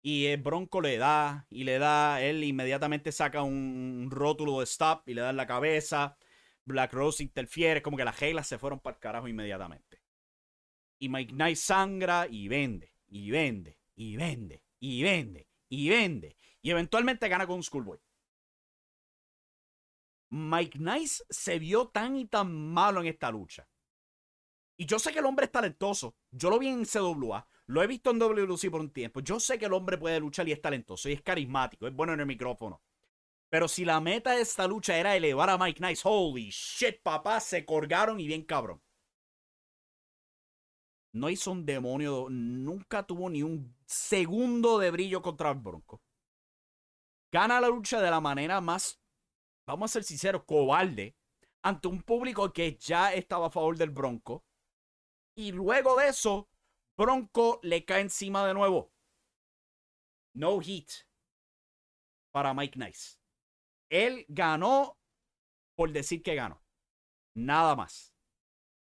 [0.07, 2.21] Y el Bronco le da y le da.
[2.21, 6.19] Él inmediatamente saca un rótulo de stop y le da en la cabeza.
[6.67, 7.81] Black Rose interfiere.
[7.81, 10.03] Como que las reglas se fueron para el carajo inmediatamente.
[10.99, 12.93] Y Mike Knight sangra y vende.
[13.09, 13.79] Y vende.
[13.97, 14.63] Y vende.
[14.79, 15.49] Y vende.
[15.71, 16.37] Y vende.
[16.61, 17.99] Y eventualmente gana con un Schoolboy.
[20.29, 23.67] Mike Nice se vio tan y tan malo en esta lucha.
[24.77, 26.15] Y yo sé que el hombre es talentoso.
[26.31, 27.49] Yo lo vi en CWA.
[27.67, 29.21] Lo he visto en WLC por un tiempo.
[29.21, 32.13] Yo sé que el hombre puede luchar y es talentoso y es carismático, es bueno
[32.13, 32.83] en el micrófono.
[33.49, 37.41] Pero si la meta de esta lucha era elevar a Mike Nice, holy shit, papá,
[37.41, 38.83] se colgaron y bien cabrón.
[41.13, 46.03] No hizo un demonio, nunca tuvo ni un segundo de brillo contra el Bronco.
[47.31, 49.01] Gana la lucha de la manera más,
[49.67, 51.17] vamos a ser sinceros, cobarde,
[51.63, 54.45] ante un público que ya estaba a favor del Bronco.
[55.37, 56.49] Y luego de eso,
[56.97, 58.93] Bronco le cae encima de nuevo.
[60.35, 60.91] No hit
[62.33, 63.19] para Mike Nice.
[63.89, 64.99] Él ganó
[65.77, 66.63] por decir que ganó.
[67.35, 68.15] Nada más.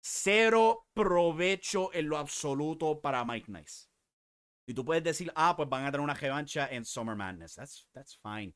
[0.03, 3.89] Cero provecho en lo absoluto para Mike Nice.
[4.67, 7.57] Y tú puedes decir, ah, pues van a tener una revancha en Summer Madness.
[7.57, 8.55] That's, that's fine.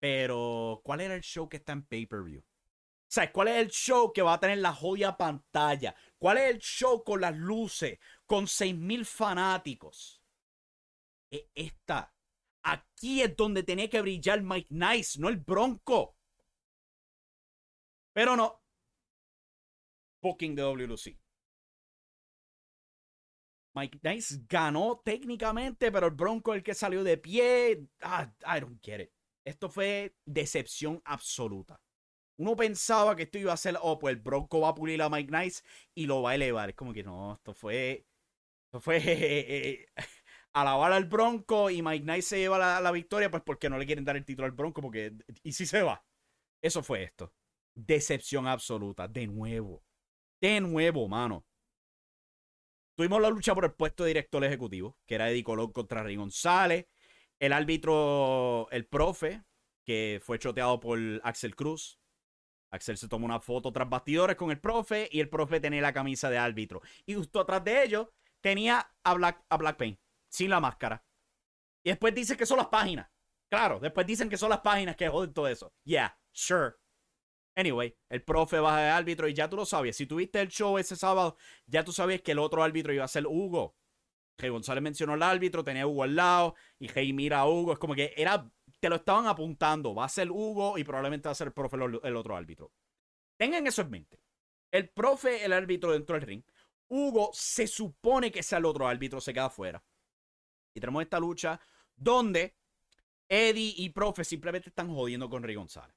[0.00, 2.40] Pero, ¿cuál era el show que está en pay-per-view?
[2.40, 5.94] O sea, ¿cuál es el show que va a tener la joya pantalla?
[6.18, 7.98] ¿Cuál es el show con las luces?
[8.26, 10.22] Con 6.000 fanáticos.
[11.30, 12.12] E, esta.
[12.62, 16.16] Aquí es donde tenía que brillar Mike Nice, no el Bronco.
[18.14, 18.62] Pero no.
[20.22, 21.18] Booking de WLC.
[23.74, 27.88] Mike Nice ganó técnicamente, pero el Bronco el que salió de pie.
[28.00, 29.10] Ah, I don't get it.
[29.44, 31.80] Esto fue decepción absoluta.
[32.36, 35.08] Uno pensaba que esto iba a ser, oh, pues el Bronco va a pulir a
[35.08, 35.62] Mike Nice
[35.94, 36.70] y lo va a elevar.
[36.70, 38.06] Es como que no, esto fue.
[38.80, 39.86] Fue.
[40.54, 43.86] alabar al Bronco y Mike Nice se lleva la, la, victoria, pues porque no le
[43.86, 45.12] quieren dar el título al Bronco, porque.
[45.42, 46.04] Y si se va.
[46.62, 47.32] Eso fue esto.
[47.74, 49.08] Decepción absoluta.
[49.08, 49.84] De nuevo.
[50.40, 51.44] De nuevo, mano.
[52.96, 56.16] Tuvimos la lucha por el puesto de director ejecutivo, que era Eddie Colón contra Rey
[56.16, 56.86] González.
[57.40, 59.42] El árbitro, el profe,
[59.84, 61.98] que fue choteado por Axel Cruz.
[62.70, 65.92] Axel se tomó una foto tras bastidores con el profe y el profe tenía la
[65.92, 66.82] camisa de árbitro.
[67.04, 68.08] Y justo atrás de ellos
[68.44, 71.02] tenía a Black, a Black Pain, sin la máscara.
[71.82, 73.10] Y después dice que son las páginas.
[73.50, 75.72] Claro, después dicen que son las páginas que joden todo eso.
[75.82, 76.74] Yeah, sure.
[77.56, 79.96] Anyway, el profe baja de árbitro y ya tú lo sabías.
[79.96, 83.08] Si tuviste el show ese sábado, ya tú sabías que el otro árbitro iba a
[83.08, 83.76] ser Hugo.
[84.36, 87.72] Rey González mencionó al árbitro, tenía Hugo al lado y Rey mira a Hugo.
[87.72, 88.46] Es como que era,
[88.78, 89.94] te lo estaban apuntando.
[89.94, 92.72] Va a ser Hugo y probablemente va a ser el profe el otro árbitro.
[93.38, 94.20] Tengan eso en mente.
[94.70, 96.44] El profe, el árbitro dentro del ring.
[96.88, 99.84] Hugo se supone que sea el otro árbitro, se queda afuera.
[100.76, 101.60] Y tenemos esta lucha
[101.96, 102.56] donde
[103.28, 105.96] Eddie y profe simplemente están jodiendo con Rey González.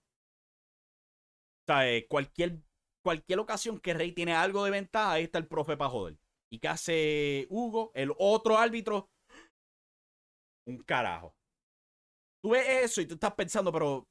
[1.61, 2.61] O sea, eh, cualquier,
[3.03, 6.17] cualquier ocasión que Rey tiene algo de ventaja, ahí está el profe para joder.
[6.49, 7.91] ¿Y qué hace Hugo?
[7.93, 9.09] El otro árbitro.
[10.65, 11.35] Un carajo.
[12.41, 14.07] Tú ves eso y tú estás pensando, pero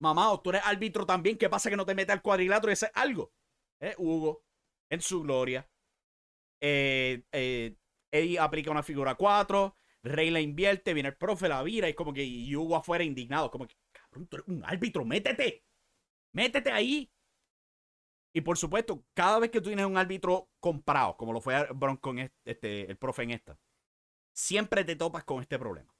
[0.00, 1.36] mamá, tú eres árbitro también.
[1.36, 3.32] ¿Qué pasa que no te metes al cuadrilátero y haces algo?
[3.80, 3.94] ¿Eh?
[3.98, 4.42] Hugo,
[4.90, 5.68] en su gloria.
[6.60, 7.76] Eh, eh,
[8.10, 9.76] Eddie aplica una figura 4.
[10.02, 10.94] Rey la invierte.
[10.94, 11.88] Viene el profe, la vira.
[11.88, 12.24] Y como que
[12.56, 13.50] Hugo afuera indignado.
[13.50, 15.64] Como que, cabrón, tú eres un árbitro, métete.
[16.32, 17.10] Métete ahí.
[18.32, 22.10] Y por supuesto, cada vez que tú tienes un árbitro comprado, como lo fue Bronco
[22.10, 23.58] en este, el profe en esta,
[24.32, 25.92] siempre te topas con este problema.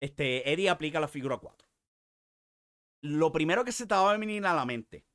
[0.00, 1.66] Este, Eddie aplica la figura 4.
[3.02, 5.06] Lo primero que se te va a venir a la mente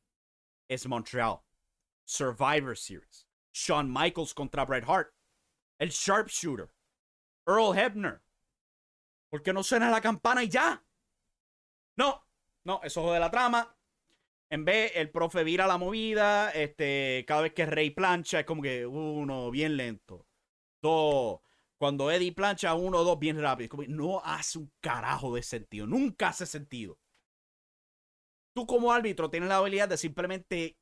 [0.68, 1.40] es Montreal,
[2.06, 3.29] Survivor Series,
[3.60, 5.14] Shawn Michaels contra Bret Hart,
[5.80, 6.70] el Sharpshooter,
[7.46, 8.22] Earl Hebner.
[9.30, 10.84] ¿Por qué no suena la campana y ya?
[11.98, 12.26] No,
[12.64, 13.76] no, eso jode la trama.
[14.50, 16.50] En vez, el profe vira la movida.
[16.52, 20.26] Este, cada vez que Rey plancha, es como que uno, bien lento.
[20.82, 21.42] Dos.
[21.78, 23.70] Cuando Eddie plancha, uno, dos, bien rápido.
[23.70, 25.86] Como no hace un carajo de sentido.
[25.86, 26.98] Nunca hace sentido.
[28.54, 30.79] Tú, como árbitro, tienes la habilidad de simplemente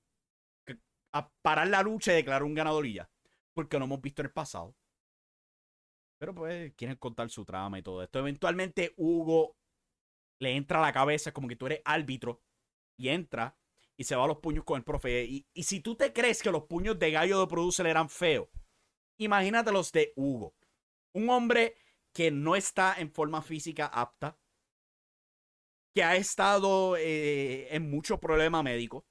[1.41, 3.09] parar la lucha y declarar un ganador y ya.
[3.53, 4.75] Porque lo hemos visto en el pasado.
[6.19, 8.19] Pero pues quieren contar su trama y todo esto.
[8.19, 9.55] Eventualmente, Hugo
[10.39, 12.41] le entra a la cabeza como que tú eres árbitro
[12.97, 13.57] y entra
[13.97, 15.25] y se va a los puños con el profe.
[15.25, 18.47] Y, si tú te crees que los puños de Gallo de Producer eran feos,
[19.17, 20.55] imagínate los de Hugo.
[21.13, 21.75] Un hombre
[22.13, 24.37] que no está en forma física apta,
[25.93, 29.03] que ha estado eh, en muchos problemas médicos,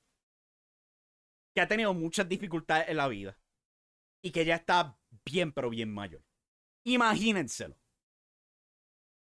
[1.57, 3.39] que ha tenido muchas dificultades en la vida
[4.23, 6.23] y que ya está bien, pero bien mayor.
[6.85, 7.75] Imagínenselo.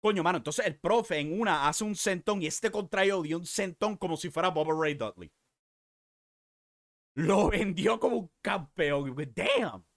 [0.01, 3.45] Coño, mano, entonces el profe en una hace un centón y este contrario dio un
[3.45, 5.31] centón como si fuera Bob Ray Dudley.
[7.15, 9.15] Lo vendió como un campeón.
[9.33, 9.87] Damn.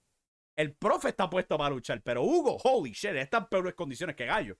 [0.55, 4.25] El profe está puesto para luchar, pero Hugo, holy shit, está en peores condiciones que
[4.25, 4.57] Gallo.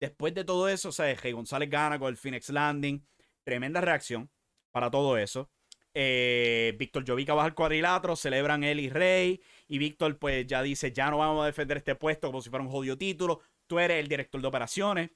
[0.00, 3.06] Después de todo eso, o sea, González gana con el Phoenix Landing.
[3.44, 4.30] Tremenda reacción
[4.70, 5.50] para todo eso.
[5.94, 9.42] Eh, Víctor Jovica baja al cuadrilátero, celebran él y Rey.
[9.68, 12.64] Y Víctor, pues ya dice: Ya no vamos a defender este puesto como si fuera
[12.64, 13.40] un jodido título.
[13.66, 15.10] Tú eres el director de operaciones.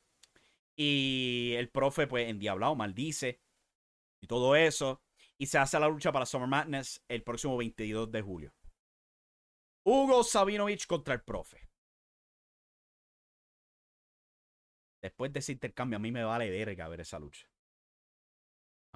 [0.77, 3.41] Y el profe, pues, endiablado, maldice.
[4.21, 5.03] Y todo eso.
[5.39, 8.55] Y se hace la lucha para Summer Madness el próximo 22 de julio.
[9.85, 11.69] Hugo Sabinovich contra el profe.
[15.01, 17.47] Después de ese intercambio, a mí me vale verga ver esa lucha.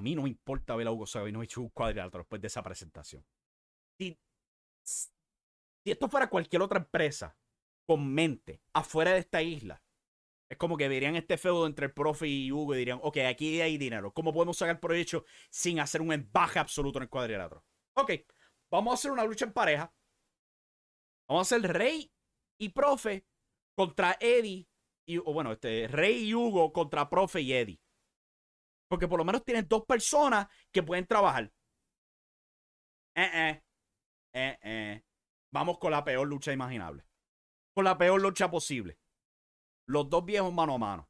[0.01, 3.23] A mí no me importa ver a Hugo Sabinovich un cuadrilátero después de esa presentación.
[3.99, 4.19] Si,
[5.85, 7.37] esto fuera cualquier otra empresa
[7.87, 9.83] con mente afuera de esta isla,
[10.49, 13.61] es como que verían este feudo entre el profe y Hugo y dirían, ok, aquí
[13.61, 14.11] hay dinero.
[14.15, 17.63] ¿Cómo podemos sacar provecho sin hacer un embaje absoluto en el cuadrilátero?
[17.93, 18.13] Ok,
[18.71, 19.93] vamos a hacer una lucha en pareja.
[21.29, 22.11] Vamos a hacer Rey
[22.59, 23.27] y profe
[23.75, 24.67] contra Eddie.
[25.05, 27.83] Y, bueno, este, Rey y Hugo contra profe y Eddie.
[28.91, 31.53] Porque por lo menos tienen dos personas que pueden trabajar.
[33.15, 33.63] Eh, eh.
[34.33, 35.03] Eh, eh.
[35.53, 37.05] Vamos con la peor lucha imaginable.
[37.73, 38.99] Con la peor lucha posible.
[39.87, 41.10] Los dos viejos mano a mano.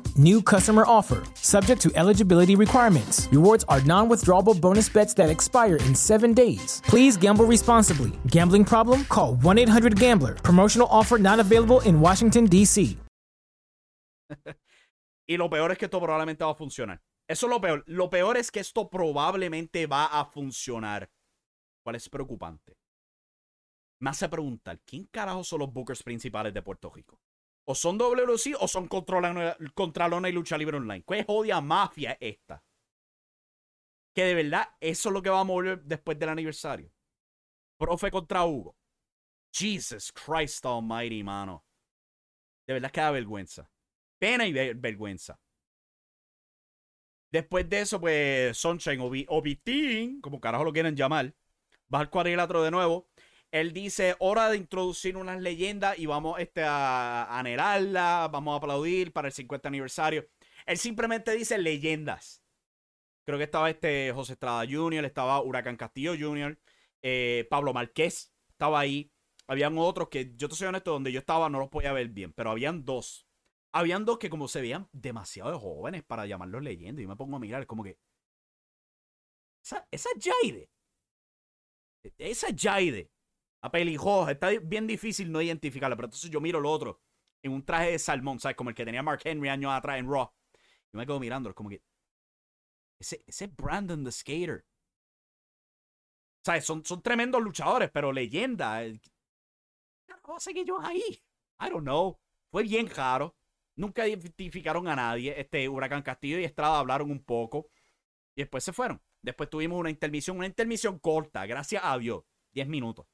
[0.17, 3.29] New customer offer, subject to eligibility requirements.
[3.31, 6.81] Rewards are non withdrawable bonus bets that expire in seven days.
[6.85, 8.11] Please gamble responsibly.
[8.27, 9.05] Gambling problem?
[9.05, 10.35] Call 1 800 Gambler.
[10.43, 12.97] Promotional offer not available in Washington, D.C.
[15.27, 17.01] y lo peor es que esto probablemente va a funcionar.
[17.29, 17.83] Eso es lo peor.
[17.87, 21.09] Lo peor es que esto probablemente va a funcionar.
[21.83, 22.75] ¿Cuál es preocupante?
[24.01, 27.20] Me hace preguntar, ¿quién carajo son los bookers principales de Puerto Rico?
[27.71, 31.05] ¿O son WC o son Contralona y Lucha Libre Online?
[31.07, 32.61] ¿Qué jodia mafia es esta?
[34.13, 36.91] Que de verdad eso es lo que va a mover después del aniversario.
[37.77, 38.75] Profe contra Hugo.
[39.53, 41.63] Jesus Christ Almighty, mano.
[42.67, 43.71] De verdad que da vergüenza.
[44.19, 45.39] Pena y vergüenza.
[47.31, 49.43] Después de eso, pues, Sunshine o, o
[50.21, 51.33] como carajo lo quieren llamar,
[51.93, 53.09] va al cuadrilátero de nuevo.
[53.51, 59.11] Él dice, hora de introducir unas leyendas y vamos este, a anhelarla, vamos a aplaudir
[59.11, 60.27] para el 50 aniversario.
[60.65, 62.41] Él simplemente dice leyendas.
[63.25, 66.57] Creo que estaba este José Estrada Jr., estaba Huracán Castillo Jr.,
[67.03, 69.11] eh, Pablo Márquez estaba ahí.
[69.47, 72.31] Habían otros que, yo te soy honesto, donde yo estaba no los podía ver bien,
[72.33, 73.27] pero habían dos.
[73.73, 77.03] Habían dos que como se veían demasiado jóvenes para llamarlos leyendas.
[77.03, 77.97] Y me pongo a mirar, como que...
[79.63, 80.69] Esa, esa Jaide
[82.17, 83.11] esa Jaide,
[83.61, 86.99] a pelijosa, está bien difícil no identificarla, pero entonces yo miro lo otro
[87.43, 88.55] en un traje de salmón, ¿sabes?
[88.55, 90.31] Como el que tenía Mark Henry años atrás en Raw.
[90.93, 91.81] Y me quedo mirando, es como que.
[92.99, 94.65] Ese, ese Brandon the Skater.
[96.45, 96.65] ¿Sabes?
[96.65, 98.81] Son, son tremendos luchadores, pero leyenda.
[100.21, 101.23] ¿Cómo que yo ahí?
[101.59, 102.19] I don't know.
[102.51, 103.35] Fue bien raro.
[103.75, 105.39] Nunca identificaron a nadie.
[105.39, 107.69] Este Huracán Castillo y Estrada hablaron un poco.
[108.35, 109.01] Y después se fueron.
[109.21, 112.23] Después tuvimos una intermisión, una intermisión corta, gracias a Dios.
[112.53, 113.05] 10 minutos.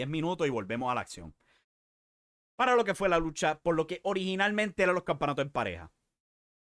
[0.00, 1.34] 10 minutos y volvemos a la acción.
[2.56, 5.92] Para lo que fue la lucha, por lo que originalmente eran los campeonatos en pareja.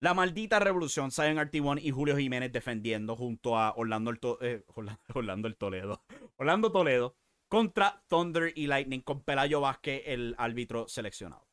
[0.02, 4.66] La maldita revolución, Zion RT1 y Julio Jiménez defendiendo junto a Orlando el, eh,
[5.14, 6.04] Orlando el Toledo.
[6.36, 7.16] Orlando Toledo
[7.48, 11.48] contra Thunder y Lightning con Pelayo Vázquez, el árbitro seleccionado.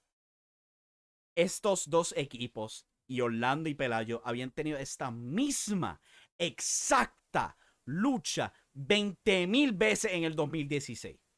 [1.36, 6.00] Estos dos equipos y Orlando y Pelayo habían tenido esta misma
[6.36, 11.29] exacta lucha 20 mil veces en el 2016.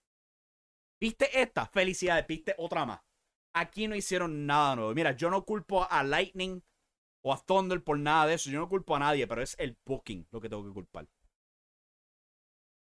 [1.03, 1.67] ¿Viste esta?
[1.67, 3.01] Felicidades, viste otra más.
[3.57, 4.95] Aquí no hicieron nada nuevo.
[4.95, 6.63] Mira, yo no culpo a Lightning
[7.25, 8.51] o a Thunder por nada de eso.
[8.51, 11.09] Yo no culpo a nadie, pero es el booking lo que tengo que culpar.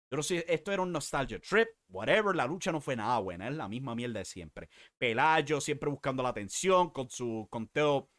[0.09, 3.53] Pero si esto era un nostalgia trip, whatever, la lucha no fue nada buena, es
[3.53, 4.68] la misma mierda de siempre.
[4.97, 8.09] Pelayo siempre buscando la atención con su conteo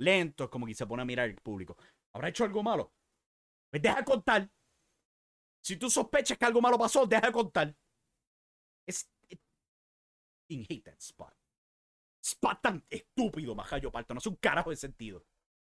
[0.00, 1.76] lento, como que se pone a mirar el público.
[2.12, 2.92] ¿Habrá hecho algo malo?
[3.70, 4.50] Pues deja contar.
[5.62, 7.76] Si tú sospechas que algo malo pasó, deja de contar.
[8.88, 9.08] Es.
[10.48, 11.34] I hate spot.
[12.22, 14.14] Spot tan estúpido, Majayo Parto.
[14.14, 15.24] No hace un carajo de sentido.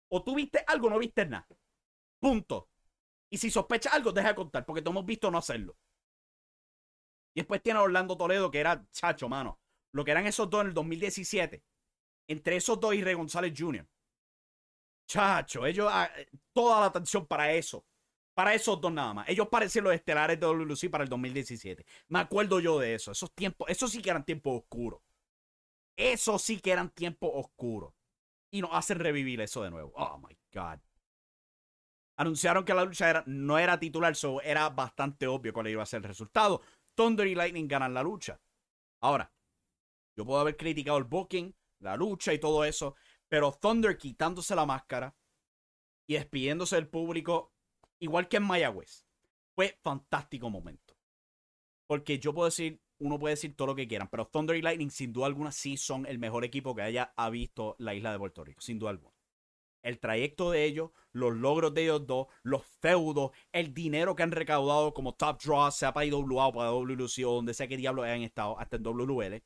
[0.09, 1.49] O tú viste algo no viste nada.
[2.21, 2.69] Punto.
[3.31, 5.77] Y si sospechas algo, deja de contar, porque te hemos visto no hacerlo.
[7.35, 9.61] Y después tiene a Orlando Toledo, que era chacho, mano.
[9.93, 11.63] Lo que eran esos dos en el 2017.
[12.29, 13.87] Entre esos dos y Rey González Jr.
[15.09, 15.89] Chacho, ellos.
[15.91, 16.11] ah,
[16.53, 17.85] toda la atención para eso.
[18.37, 19.29] Para esos dos nada más.
[19.31, 21.87] Ellos parecían los estelares de WLC para el 2017.
[22.09, 23.11] Me acuerdo yo de eso.
[23.11, 23.67] Esos tiempos.
[23.71, 25.01] Esos sí que eran tiempos oscuros.
[25.97, 27.95] Eso sí que eran tiempos oscuros.
[28.51, 29.91] Y nos hacen revivir eso de nuevo.
[29.97, 30.79] Oh my God.
[32.19, 35.87] Anunciaron que la lucha era, no era titular, so era bastante obvio cuál iba a
[35.87, 36.61] ser el resultado.
[36.95, 38.39] Thunder y Lightning ganan la lucha.
[39.01, 39.33] Ahora,
[40.15, 42.97] yo puedo haber criticado el booking, la lucha y todo eso,
[43.29, 45.17] pero Thunder quitándose la máscara
[46.07, 47.56] y despidiéndose del público,
[47.99, 49.07] igual que en Mayagüez,
[49.55, 50.95] fue fantástico momento.
[51.87, 54.91] Porque yo puedo decir, uno puede decir todo lo que quieran, pero Thunder y Lightning
[54.91, 58.19] sin duda alguna sí son el mejor equipo que haya ha visto la isla de
[58.19, 59.15] Puerto Rico, sin duda alguna.
[59.83, 64.33] El trayecto de ellos, los logros de ellos dos, los feudos, el dinero que han
[64.33, 68.05] recaudado como top draw, sea para IWA o para WLC o donde sea que diablos
[68.05, 69.45] hayan estado, hasta en WL.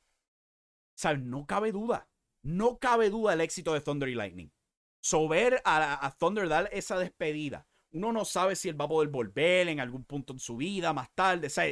[0.94, 1.20] ¿Sabes?
[1.20, 2.09] No cabe duda.
[2.42, 4.51] No cabe duda el éxito de Thunder y Lightning.
[5.03, 7.66] So ver a, a Thunder dar esa despedida.
[7.93, 10.93] Uno no sabe si él va a poder volver en algún punto en su vida,
[10.93, 11.49] más tarde.
[11.49, 11.66] O sea,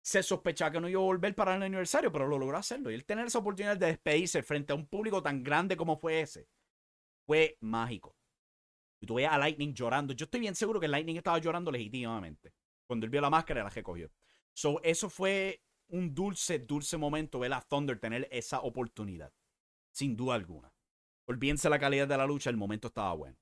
[0.00, 2.90] se sospechaba que no iba a volver para el aniversario, pero lo logró hacerlo.
[2.90, 6.20] Y él tener esa oportunidad de despedirse frente a un público tan grande como fue
[6.20, 6.48] ese,
[7.24, 8.16] fue mágico.
[9.00, 10.12] Y tú veías a Lightning llorando.
[10.12, 12.52] Yo estoy bien seguro que Lightning estaba llorando legítimamente.
[12.86, 14.10] Cuando él vio la máscara, la recogió.
[14.52, 19.32] So, eso fue un dulce, dulce momento ver a Thunder tener esa oportunidad.
[19.90, 20.72] Sin duda alguna.
[21.26, 23.36] Olvídense la calidad de la lucha, el momento estaba bueno.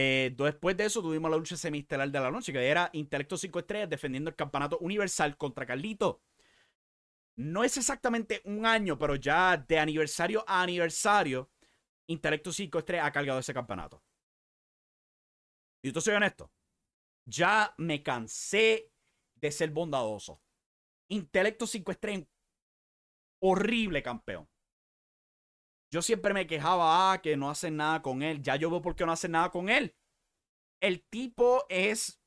[0.00, 3.58] Eh, después de eso tuvimos la lucha semistelar de la noche, que era Intelecto 5
[3.58, 6.22] Estrellas defendiendo el campeonato universal contra Carlito.
[7.34, 11.50] No es exactamente un año, pero ya de aniversario a aniversario,
[12.06, 14.04] Intelecto 5 Estrellas ha cargado ese campeonato.
[15.82, 16.52] Y yo soy honesto,
[17.24, 18.92] ya me cansé
[19.34, 20.40] de ser bondadoso.
[21.08, 22.28] Intelecto 5 Estrellas,
[23.40, 24.48] horrible campeón.
[25.90, 28.42] Yo siempre me quejaba, ah, que no hacen nada con él.
[28.42, 29.96] Ya yo veo por qué no hacen nada con él.
[30.80, 32.20] El tipo es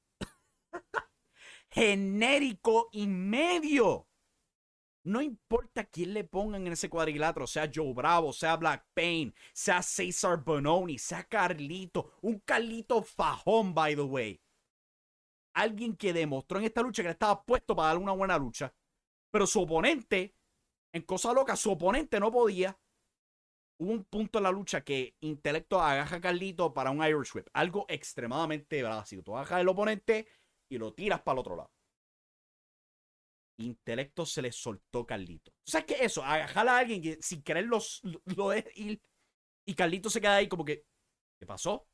[1.69, 4.07] genérico y medio.
[5.03, 9.81] No importa quién le pongan en ese cuadrilátero, sea Joe Bravo, sea Black Pain, sea
[9.81, 14.41] Cesar Bononi, sea Carlito, un Carlito fajón, by the way.
[15.55, 18.73] Alguien que demostró en esta lucha que estaba puesto para darle una buena lucha,
[19.31, 20.35] pero su oponente,
[20.93, 22.79] en cosa loca, su oponente no podía
[23.81, 27.47] hubo un punto en la lucha que Intelecto agaja a Carlito para un Irish Whip.
[27.53, 29.23] Algo extremadamente básico.
[29.23, 30.27] Tú agajas al oponente
[30.69, 31.71] y lo tiras para el otro lado.
[33.57, 35.51] Intelecto se le soltó Carlito.
[35.63, 36.23] ¿Tú sabes qué es eso?
[36.23, 38.01] Agajar a alguien sin querer los,
[38.75, 39.01] ir
[39.65, 40.85] y Carlito se queda ahí como que,
[41.39, 41.87] ¿qué pasó?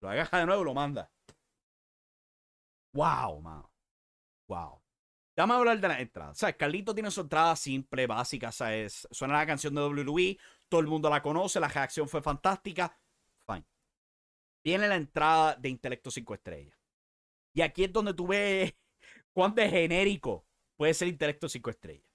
[0.00, 1.10] Lo agaja de nuevo y lo manda.
[2.94, 3.72] Wow, mano.
[4.48, 4.80] Wow.
[5.36, 6.34] Vamos a hablar de la entrada.
[6.34, 6.56] ¿Sabes?
[6.56, 8.52] Carlito tiene su entrada simple, básica.
[8.52, 9.08] ¿sabes?
[9.10, 10.38] Suena la canción de WWE.
[10.72, 11.60] Todo el mundo la conoce.
[11.60, 12.98] La reacción fue fantástica.
[13.44, 13.66] Fine.
[14.64, 16.78] Viene la entrada de Intelecto 5 Estrellas.
[17.52, 18.72] Y aquí es donde tú ves
[19.34, 22.10] cuán de genérico puede ser Intelecto 5 Estrellas.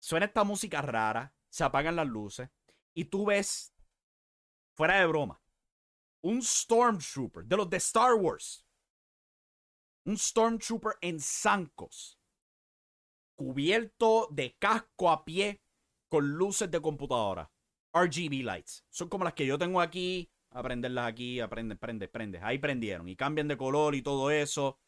[0.00, 1.34] Suena esta música rara.
[1.50, 2.48] Se apagan las luces.
[2.94, 3.74] Y tú ves,
[4.74, 5.38] fuera de broma,
[6.22, 8.66] un Stormtrooper de los de Star Wars
[10.06, 12.18] un Stormtrooper en zancos,
[13.34, 15.60] cubierto de casco a pie
[16.08, 17.50] con luces de computadora.
[17.92, 18.84] RGB lights.
[18.90, 20.30] Son como las que yo tengo aquí.
[20.50, 22.38] A prenderlas aquí, a prender, prende, prende.
[22.42, 23.08] Ahí prendieron.
[23.08, 24.78] Y cambian de color y todo eso.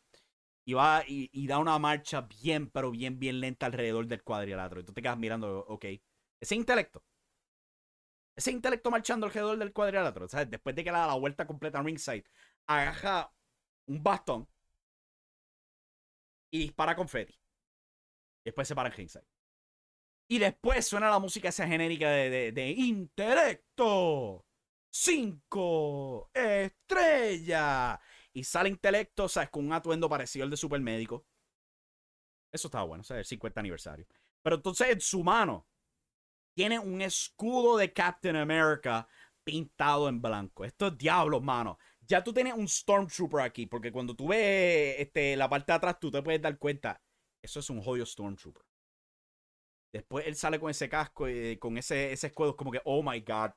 [0.64, 4.80] Y va y, da una marcha bien, pero bien, bien lenta alrededor del cuadrilátero.
[4.80, 5.86] Y tú te quedas mirando, ok.
[6.40, 7.02] Ese intelecto.
[8.36, 10.28] Ese intelecto marchando alrededor del cuadrilátero.
[10.28, 10.50] ¿sabes?
[10.50, 12.24] Después de que le da la vuelta completa a ringside,
[12.66, 13.32] agaja
[13.86, 14.48] un bastón
[16.50, 17.38] y dispara confeti.
[18.44, 19.37] Después se para en ringside.
[20.28, 24.44] Y después suena la música esa genérica de, de, intelecto.
[24.90, 27.98] Cinco estrellas.
[28.32, 29.50] Y sale intelecto, ¿sabes?
[29.50, 31.26] Con un atuendo parecido al de Supermédico.
[32.52, 33.22] Eso estaba bueno, ¿sabes?
[33.22, 34.06] El 50 aniversario.
[34.42, 35.66] Pero entonces en su mano
[36.54, 39.08] tiene un escudo de Captain America
[39.44, 40.64] pintado en blanco.
[40.64, 45.36] Esto es diablos, mano ya tú tienes un Stormtrooper aquí, porque cuando tú ves este,
[45.36, 47.02] la parte de atrás, tú te puedes dar cuenta,
[47.42, 48.62] eso es un jodido Stormtrooper.
[49.92, 53.20] Después él sale con ese casco y con ese, ese escudo, como que, oh my
[53.20, 53.50] god.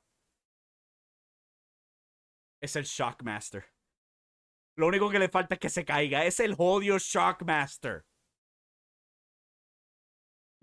[2.62, 3.66] Es el Shockmaster.
[4.78, 6.26] Lo único que le falta es que se caiga.
[6.26, 8.06] Es el jodido Shockmaster.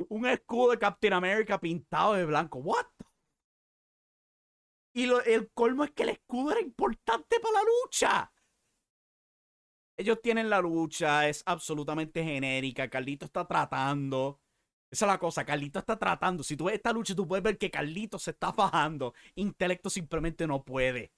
[0.08, 2.60] Un escudo de Captain America pintado de blanco.
[2.60, 2.86] What?
[4.94, 8.32] Y lo- el colmo es que el escudo era importante para la lucha.
[9.96, 12.88] Ellos tienen la lucha, es absolutamente genérica.
[12.88, 14.40] Carlito está tratando.
[14.90, 16.42] Esa es la cosa, Carlito está tratando.
[16.42, 19.14] Si tú ves esta lucha, tú puedes ver que Carlito se está bajando.
[19.34, 21.12] Intelecto simplemente no puede.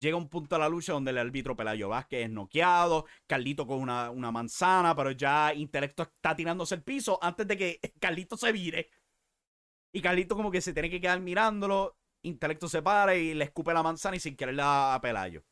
[0.00, 3.06] Llega un punto a la lucha donde el árbitro Pelayo Vázquez es noqueado.
[3.26, 7.80] Carlito con una, una manzana, pero ya Intelecto está tirándose el piso antes de que
[8.00, 8.90] Carlito se vire.
[9.92, 11.96] Y Carlito como que se tiene que quedar mirándolo.
[12.22, 15.44] Intelecto se para y le escupe la manzana y sin querer le da a Pelayo.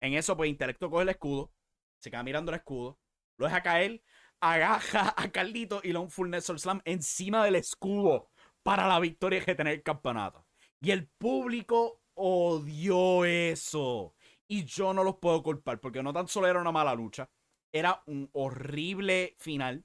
[0.00, 1.52] En eso, pues Intelecto coge el escudo.
[1.98, 2.98] Se queda mirando el escudo.
[3.36, 4.02] Lo deja caer.
[4.40, 8.28] Agaja a Carlito y le un full Nestor Slam encima del escudo.
[8.62, 10.44] Para la victoria y retener el campeonato.
[10.80, 14.14] Y el público odió eso.
[14.48, 15.80] Y yo no los puedo culpar.
[15.80, 17.30] Porque no tan solo era una mala lucha.
[17.72, 19.84] Era un horrible final.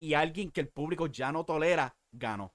[0.00, 2.54] Y alguien que el público ya no tolera, ganó.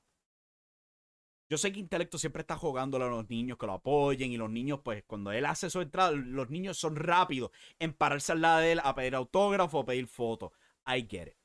[1.47, 4.49] Yo sé que Intelecto siempre está jugándole a los niños que lo apoyen y los
[4.49, 8.61] niños, pues cuando él hace su entrada, los niños son rápidos en pararse al lado
[8.61, 10.51] de él a pedir autógrafo o pedir fotos.
[10.85, 11.37] I get it.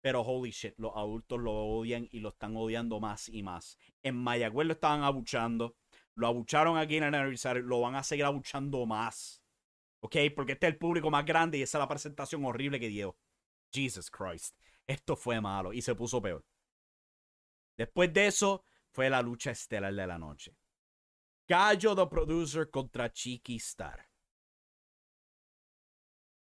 [0.00, 3.78] Pero holy shit, los adultos lo odian y lo están odiando más y más.
[4.02, 5.76] En Mayagüez lo estaban abuchando.
[6.14, 7.62] Lo abucharon aquí en el aniversario.
[7.62, 9.42] Lo van a seguir abuchando más.
[10.00, 10.16] ¿Ok?
[10.36, 13.16] Porque este es el público más grande y esa es la presentación horrible que dio.
[13.72, 14.54] Jesus Christ.
[14.86, 16.44] Esto fue malo y se puso peor.
[17.76, 20.56] Después de eso, fue la lucha estelar de la noche.
[21.48, 24.06] Gallo the Producer contra Chiqui Star.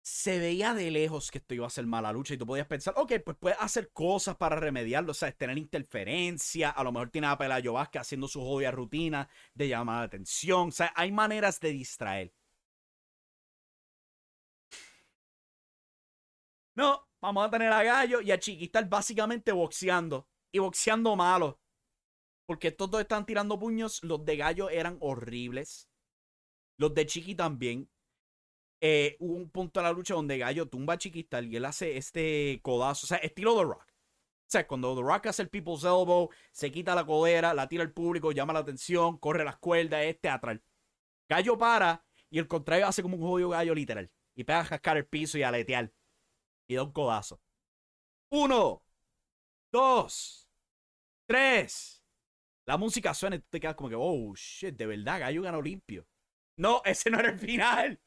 [0.06, 2.94] Se veía de lejos que esto iba a ser mala lucha y tú podías pensar,
[2.98, 7.28] ok, pues puedes hacer cosas para remediarlo, o sea, tener interferencia, a lo mejor tiene
[7.28, 11.60] a Pelayo Vázquez haciendo su jodida rutina de llamar la atención, o sea, hay maneras
[11.62, 12.34] de distraer.
[16.76, 21.60] No, vamos a tener a Gallo y a Chiqui Star básicamente boxeando y boxeando malo.
[22.46, 24.04] Porque estos dos están tirando puños.
[24.04, 25.88] Los de Gallo eran horribles.
[26.78, 27.90] Los de Chiqui también.
[28.86, 32.60] Eh, hubo un punto de la lucha donde Gallo tumba a y él hace este
[32.62, 33.06] codazo.
[33.06, 33.84] O sea, estilo The Rock.
[33.84, 37.84] O sea, cuando The Rock hace el People's Elbow, se quita la codera, la tira
[37.84, 40.62] al público, llama la atención, corre las cuerdas, es teatral.
[41.30, 44.12] Gallo para y el contrario hace como un jodido gallo literal.
[44.36, 45.94] Y pega a jascar el piso y a aletear.
[46.68, 47.40] Y da un codazo.
[48.32, 48.84] Uno,
[49.72, 50.50] dos,
[51.26, 52.04] tres.
[52.66, 55.62] La música suena y tú te quedas como que, oh shit, de verdad, Gallo ganó
[55.62, 56.06] limpio.
[56.58, 58.02] No, ese no era el final.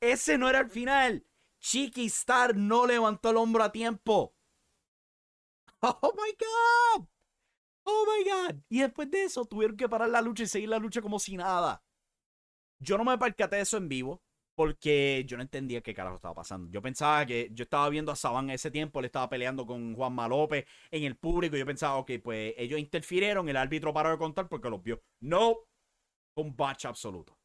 [0.00, 1.24] Ese no era el final.
[1.60, 4.34] Chiqui Star no levantó el hombro a tiempo.
[5.82, 7.06] Oh my god.
[7.84, 8.56] Oh my god.
[8.68, 11.36] Y después de eso tuvieron que parar la lucha y seguir la lucha como si
[11.36, 11.82] nada.
[12.78, 14.22] Yo no me percaté de eso en vivo
[14.54, 16.70] porque yo no entendía qué carajo estaba pasando.
[16.70, 20.14] Yo pensaba que yo estaba viendo a Saban ese tiempo, le estaba peleando con Juan
[20.14, 21.56] Malope en el público.
[21.56, 25.02] Yo pensaba, ok, pues ellos interfirieron, el árbitro paró de contar porque los vio.
[25.20, 25.56] No,
[26.36, 27.39] un batch absoluto.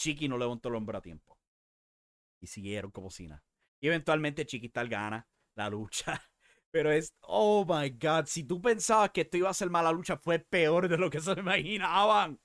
[0.00, 1.38] Chiqui no levantó el hombro a tiempo.
[2.40, 3.28] Y siguieron como si
[3.82, 6.18] eventualmente Chiquistal gana la lucha.
[6.70, 10.16] Pero es, oh my god, si tú pensabas que esto iba a ser mala lucha,
[10.16, 12.40] fue peor de lo que se imaginaban.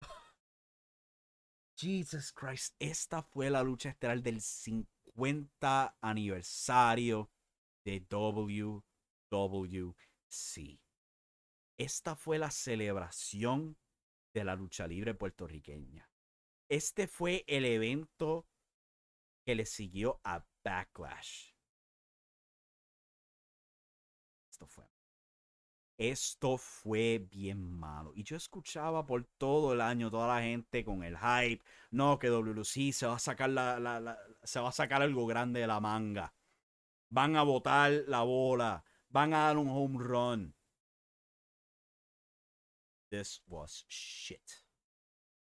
[1.76, 7.32] Jesus Christ, esta fue la lucha estelar del 50 aniversario
[7.84, 8.84] de WWC.
[11.78, 13.76] Esta fue la celebración
[14.32, 16.08] de la lucha libre puertorriqueña.
[16.68, 18.46] Este fue el evento
[19.44, 21.52] que le siguió a Backlash.
[24.50, 24.84] Esto fue.
[25.98, 28.12] Esto fue bien malo.
[28.14, 31.62] Y yo escuchaba por todo el año toda la gente con el hype.
[31.90, 35.60] No, que WC se va a sacar la, la- se va a sacar algo grande
[35.60, 36.34] de la manga.
[37.10, 38.84] Van a botar la bola.
[39.08, 40.54] Van a dar un home run.
[43.10, 44.65] This was shit.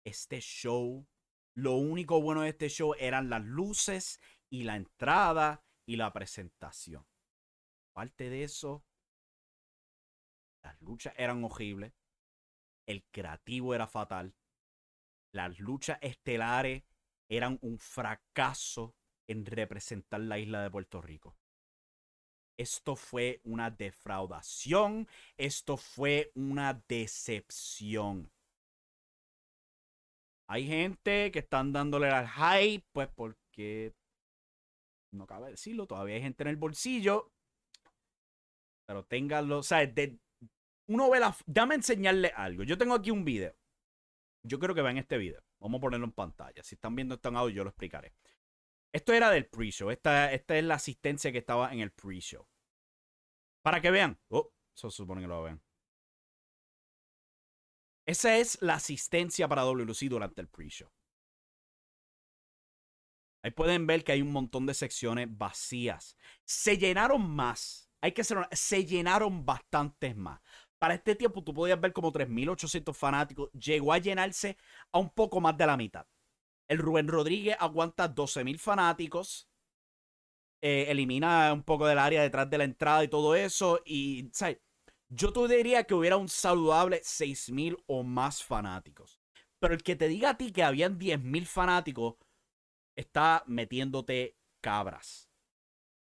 [0.10, 1.07] Este show,
[1.53, 7.05] lo único bueno de este show eran las luces y la entrada y la presentación.
[7.91, 8.84] Aparte de eso,
[10.64, 11.93] las luchas eran horribles.
[12.88, 14.34] El creativo era fatal.
[15.32, 16.86] Las luchas estelares
[17.30, 18.95] eran un fracaso
[19.28, 21.38] en representar la isla de Puerto Rico.
[22.57, 25.07] Esto fue una defraudación.
[25.38, 28.32] Esto fue una decepción.
[30.49, 33.93] Hay gente que están dándole al hype, pues porque
[35.13, 37.31] no cabe decirlo, todavía hay gente en el bolsillo.
[38.87, 39.87] Pero ténganlo, o sea,
[40.87, 41.35] uno ve la.
[41.45, 42.63] Dame enseñarle algo.
[42.63, 43.55] Yo tengo aquí un video.
[44.43, 45.39] Yo creo que vean este video.
[45.59, 46.63] Vamos a ponerlo en pantalla.
[46.63, 48.15] Si están viendo esto en audio, yo lo explicaré.
[48.91, 49.91] Esto era del pre-show.
[49.91, 52.47] Esta, esta es la asistencia que estaba en el pre-show.
[53.61, 54.17] Para que vean.
[54.29, 55.61] Oh, eso supone que lo vean.
[58.10, 60.89] Esa es la asistencia para WLC durante el pre-show.
[63.43, 66.18] Ahí pueden ver que hay un montón de secciones vacías.
[66.43, 67.88] Se llenaron más.
[68.01, 70.41] Hay que ser se llenaron bastantes más.
[70.80, 73.51] Para este tiempo tú podías ver como 3.800 fanáticos.
[73.51, 74.57] Llegó a llenarse
[74.91, 76.07] a un poco más de la mitad.
[76.68, 79.47] El Rubén Rodríguez aguanta 12.000 fanáticos.
[80.64, 83.80] Eh, elimina un poco del área detrás de la entrada y todo eso.
[83.86, 84.57] Y, ¿sabes?
[85.10, 89.20] Yo te diría que hubiera un saludable 6.000 o más fanáticos.
[89.60, 92.16] Pero el que te diga a ti que habían 10.000 fanáticos
[92.95, 95.30] está metiéndote cabras.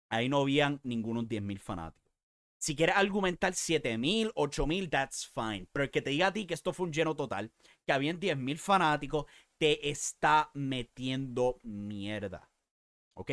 [0.10, 2.14] Ahí no habían ningunos 10.000 fanáticos.
[2.58, 5.66] Si quieres argumentar 7.000, 8.000, that's fine.
[5.72, 7.54] Pero el que te diga a ti que esto fue un lleno total,
[7.86, 9.26] que habían 10.000 fanáticos,
[9.58, 12.52] te está metiendo mierda.
[13.14, 13.32] ¿Ok?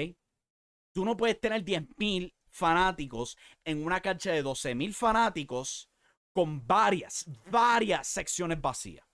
[0.92, 5.90] Tú no puedes tener 10.000 fanáticos en una cancha de 12.000 fanáticos
[6.32, 9.06] con varias, varias secciones vacías.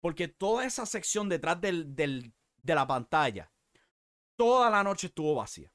[0.00, 3.50] Porque toda esa sección detrás del, de la pantalla
[4.36, 5.72] toda la noche estuvo vacía.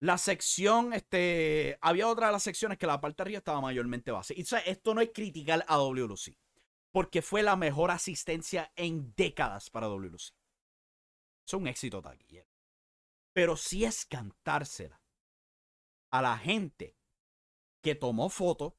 [0.00, 4.10] La sección, este, había otra de las secciones que la parte de arriba estaba mayormente
[4.10, 4.36] vacía.
[4.36, 6.36] Y esto no es criticar a WLC,
[6.90, 10.34] porque fue la mejor asistencia en décadas para WLC.
[11.46, 12.48] Es un éxito taquillero.
[13.32, 15.01] Pero sí es cantársela
[16.12, 16.96] a la gente
[17.82, 18.74] que tomó fotos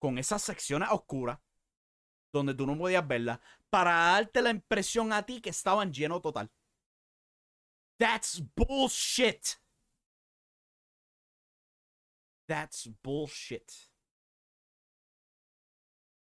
[0.00, 1.38] con esas secciones oscuras
[2.32, 3.38] donde tú no podías verlas
[3.70, 6.50] para darte la impresión a ti que estaban llenos total.
[7.98, 9.60] That's bullshit.
[12.46, 13.70] That's bullshit.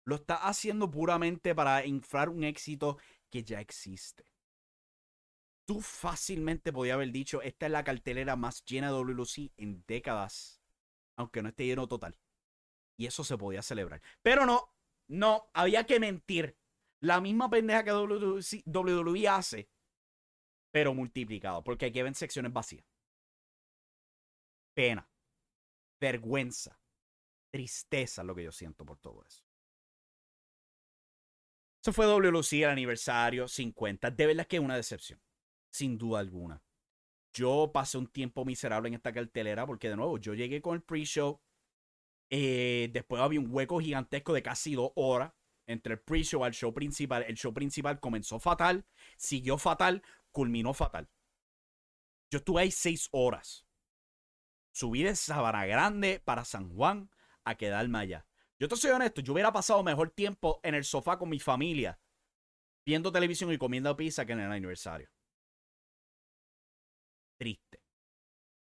[0.06, 2.98] Lo está haciendo puramente para inflar un éxito
[3.30, 4.29] que ya existe.
[5.70, 10.64] Tú fácilmente podías haber dicho, esta es la cartelera más llena de WLC en décadas,
[11.16, 12.18] aunque no esté lleno total.
[12.98, 14.02] Y eso se podía celebrar.
[14.24, 14.74] Pero no,
[15.10, 16.58] no, había que mentir.
[17.02, 19.70] La misma pendeja que WWE hace
[20.72, 22.88] pero multiplicado, porque aquí ven secciones vacías.
[24.74, 25.08] Pena,
[26.02, 26.82] vergüenza,
[27.52, 29.44] tristeza lo que yo siento por todo eso.
[31.84, 34.10] Eso fue WLC el aniversario 50.
[34.10, 35.22] De verdad que es una decepción,
[35.70, 36.62] sin duda alguna.
[37.34, 40.82] Yo pasé un tiempo miserable en esta cartelera porque de nuevo yo llegué con el
[40.82, 41.42] pre-show.
[42.30, 45.34] Eh, después había un hueco gigantesco de casi dos horas
[45.68, 47.24] entre el pre-show al show principal.
[47.28, 48.86] El show principal comenzó fatal,
[49.18, 50.02] siguió fatal,
[50.32, 51.08] culminó fatal.
[52.32, 53.66] Yo estuve ahí seis horas.
[54.72, 57.10] Subí de Sabana Grande para San Juan
[57.44, 58.26] a quedarme allá.
[58.60, 62.00] Yo te soy honesto, yo hubiera pasado mejor tiempo en el sofá con mi familia,
[62.86, 65.10] viendo televisión y comiendo pizza que en el aniversario.
[67.40, 67.82] Triste.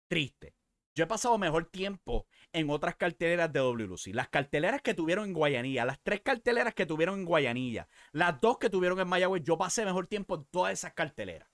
[0.07, 0.55] Triste.
[0.95, 4.13] Yo he pasado mejor tiempo en otras carteleras de WLC.
[4.13, 8.57] Las carteleras que tuvieron en Guayanilla, las tres carteleras que tuvieron en Guayanilla, las dos
[8.57, 11.49] que tuvieron en Mayagüez, yo pasé mejor tiempo en todas esas carteleras.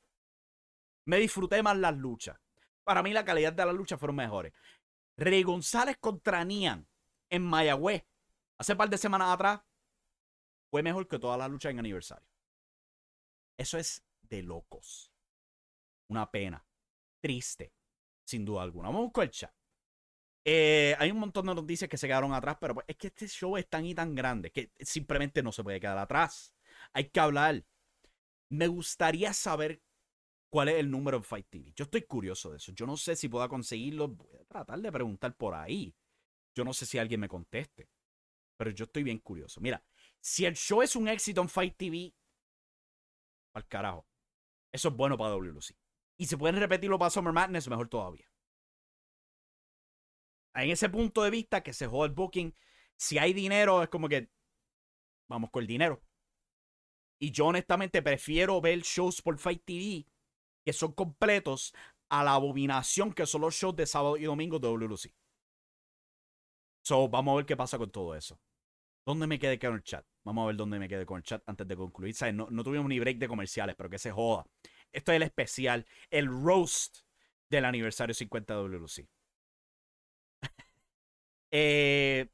[1.05, 2.39] Me disfruté más las luchas.
[2.83, 4.53] Para mí la calidad de las luchas fueron mejores.
[5.17, 6.87] Rey González contra Nian
[7.29, 8.05] en Mayagüez,
[8.57, 9.61] hace par de semanas atrás,
[10.69, 12.27] fue mejor que todas las luchas en aniversario.
[13.57, 15.11] Eso es de locos.
[16.09, 16.66] Una pena.
[17.19, 17.73] Triste
[18.27, 18.89] sin duda alguna.
[18.89, 19.53] Vamos con el chat.
[20.43, 23.27] Eh, hay un montón de noticias que se quedaron atrás, pero pues, es que este
[23.27, 26.53] show es tan y tan grande que simplemente no se puede quedar atrás.
[26.93, 27.65] Hay que hablar.
[28.49, 29.81] Me gustaría saber
[30.49, 31.73] cuál es el número en Fight TV.
[31.75, 32.71] Yo estoy curioso de eso.
[32.73, 34.09] Yo no sé si pueda conseguirlo.
[34.09, 35.93] Voy a tratar de preguntar por ahí.
[36.55, 37.89] Yo no sé si alguien me conteste.
[38.57, 39.59] Pero yo estoy bien curioso.
[39.61, 39.83] Mira,
[40.19, 42.13] si el show es un éxito en Fight TV,
[43.53, 44.07] al carajo.
[44.71, 45.75] Eso es bueno para WLC
[46.17, 48.29] y se pueden repetirlo para Summer Madness, mejor todavía.
[50.55, 52.55] En ese punto de vista que se joda el booking,
[52.95, 54.29] si hay dinero, es como que
[55.29, 56.01] vamos con el dinero.
[57.19, 60.05] Y yo honestamente prefiero ver shows por Fight TV
[60.65, 61.73] que son completos
[62.09, 65.13] a la abominación que son los shows de sábado y domingo de WLC.
[66.83, 68.39] So, vamos a ver qué pasa con todo eso.
[69.05, 70.05] ¿Dónde me quedé con el chat?
[70.23, 72.15] Vamos a ver dónde me quedé con el chat antes de concluir.
[72.33, 74.45] No, no tuvimos ni break de comerciales, pero que se joda.
[74.91, 76.99] Esto es el especial, el roast
[77.49, 79.07] del aniversario 50 de WLC.
[81.51, 82.27] eh,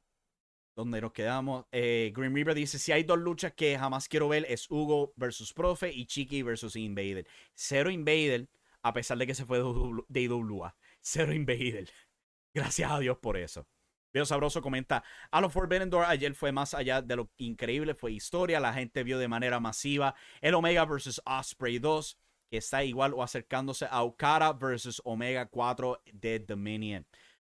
[0.76, 1.66] ¿Dónde nos quedamos?
[1.70, 5.52] Eh, Green River dice: Si hay dos luchas que jamás quiero ver, es Hugo versus
[5.52, 7.26] Profe y Chiqui versus Invader.
[7.54, 8.48] Cero Invader,
[8.82, 9.60] a pesar de que se fue
[10.08, 10.76] de IWA.
[11.00, 11.90] Cero Invader.
[12.54, 13.68] Gracias a Dios por eso.
[14.12, 15.02] Veo Sabroso comenta,
[15.32, 19.02] a los Forbidden Door ayer fue más allá de lo increíble, fue historia, la gente
[19.02, 22.16] vio de manera masiva el Omega versus Osprey 2
[22.56, 27.06] está igual o acercándose a Okada versus Omega 4 de Dominion.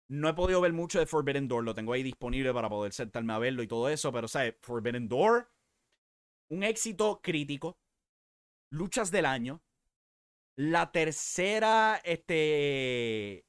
[0.09, 3.33] No he podido ver mucho de Forbidden Door, lo tengo ahí disponible para poder sentarme
[3.33, 4.55] a verlo y todo eso, pero ¿sabes?
[4.61, 5.49] Forbidden Door
[6.53, 7.79] un éxito crítico,
[8.71, 9.63] luchas del año,
[10.55, 13.47] la tercera este,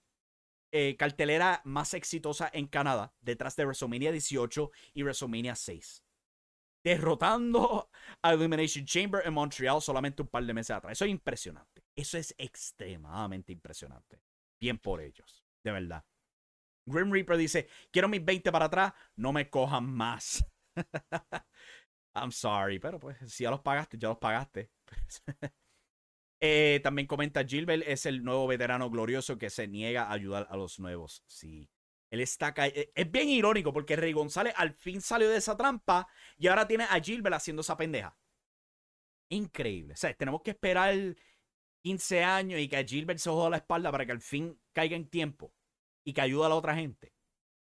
[0.71, 6.01] eh, cartelera más exitosa en Canadá, detrás de WrestleMania 18 y WrestleMania 6.
[6.83, 7.89] Derrotando
[8.21, 10.91] a Elimination Chamber en Montreal solamente un par de meses atrás.
[10.93, 11.83] Eso es impresionante.
[11.95, 14.21] Eso es extremadamente impresionante.
[14.59, 16.03] Bien por ellos, de verdad.
[16.85, 20.45] Grim Reaper dice, quiero mis 20 para atrás, no me cojan más.
[22.15, 24.71] I'm sorry, pero pues si ya los pagaste, ya los pagaste.
[26.45, 30.57] Eh, también comenta Gilbert, es el nuevo veterano glorioso que se niega a ayudar a
[30.57, 31.23] los nuevos.
[31.25, 31.69] Sí.
[32.13, 36.07] Él está eh, Es bien irónico porque Rey González al fin salió de esa trampa
[36.37, 38.15] y ahora tiene a Gilbert haciendo esa pendeja.
[39.29, 39.95] Increíble.
[39.95, 40.93] O sea, tenemos que esperar
[41.81, 45.09] 15 años y que Gilbert se joda la espalda para que al fin caiga en
[45.09, 45.55] tiempo
[46.03, 47.15] y que ayude a la otra gente.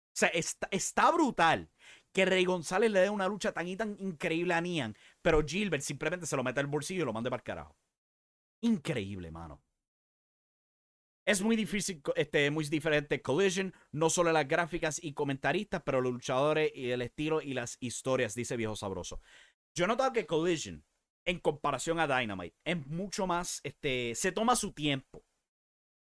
[0.07, 1.71] O sea, está, está brutal
[2.11, 5.85] que Rey González le dé una lucha tan y tan increíble a Nian, pero Gilbert
[5.85, 7.77] simplemente se lo mete al bolsillo y lo mande para el carajo.
[8.63, 9.63] Increíble, mano.
[11.31, 16.13] Es muy difícil, este, muy diferente Collision, no solo las gráficas y comentaristas, pero los
[16.13, 19.21] luchadores y el estilo y las historias, dice Viejo Sabroso.
[19.73, 20.85] Yo he notado que Collision,
[21.25, 25.23] en comparación a Dynamite, es mucho más, este, se toma su tiempo.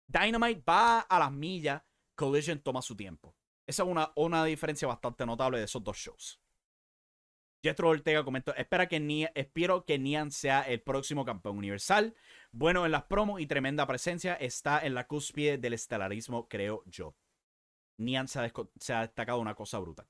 [0.07, 1.83] Dynamite va a las millas,
[2.15, 3.35] Collision toma su tiempo.
[3.67, 6.41] Esa es una, una diferencia bastante notable de esos dos shows.
[7.63, 12.15] Jethro Ortega comentó, espera que espero que Nian sea el próximo campeón universal.
[12.53, 14.35] Bueno en las promos y tremenda presencia.
[14.35, 17.15] Está en la cúspide del estelarismo, creo yo.
[17.97, 20.07] Nian se ha, destacado una cosa brutal.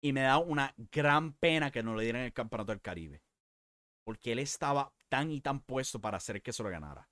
[0.00, 3.22] Y me da una gran pena que no le dieran el campeonato del Caribe.
[4.04, 7.08] Porque él estaba tan y tan puesto para hacer que se lo ganara.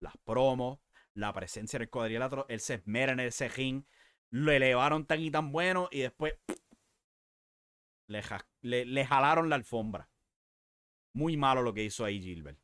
[0.00, 0.78] Las promos,
[1.14, 3.84] la presencia en el cuadrilátero, él se esmera en ese ring.
[4.30, 6.34] Lo elevaron tan y tan bueno y después
[8.08, 10.08] le, jalaron la alfombra.
[11.14, 12.63] Muy malo lo que hizo ahí Gilbert.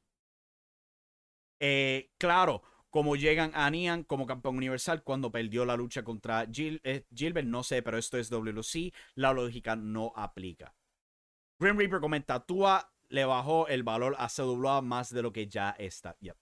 [1.60, 7.06] Eh, claro, como llegan a Nian como campeón universal cuando perdió la lucha contra eh,
[7.14, 10.74] Gilbert, no sé, pero esto es WC, la lógica no aplica.
[11.58, 15.70] Grim Reaper comenta, Tua le bajó el valor a CWA más de lo que ya
[15.78, 16.16] está.
[16.20, 16.34] O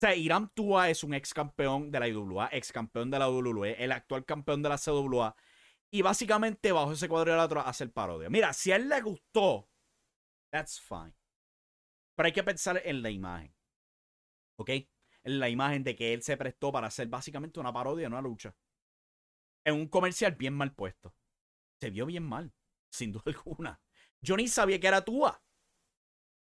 [0.00, 3.82] sea, Iram Tua es un ex campeón de la IWA, ex campeón de la WWE,
[3.82, 5.34] el actual campeón de la CWA
[5.90, 8.30] y básicamente bajo ese cuadrilátero hacer parodia.
[8.30, 9.68] Mira, si a él le gustó,
[10.50, 11.14] that's fine.
[12.14, 13.57] Pero hay que pensar en la imagen.
[14.58, 14.70] ¿Ok?
[15.24, 18.54] La imagen de que él se prestó para hacer básicamente una parodia, una lucha.
[19.64, 21.14] En un comercial bien mal puesto.
[21.80, 22.52] Se vio bien mal,
[22.90, 23.80] sin duda alguna.
[24.20, 25.42] Yo ni sabía que era Tua.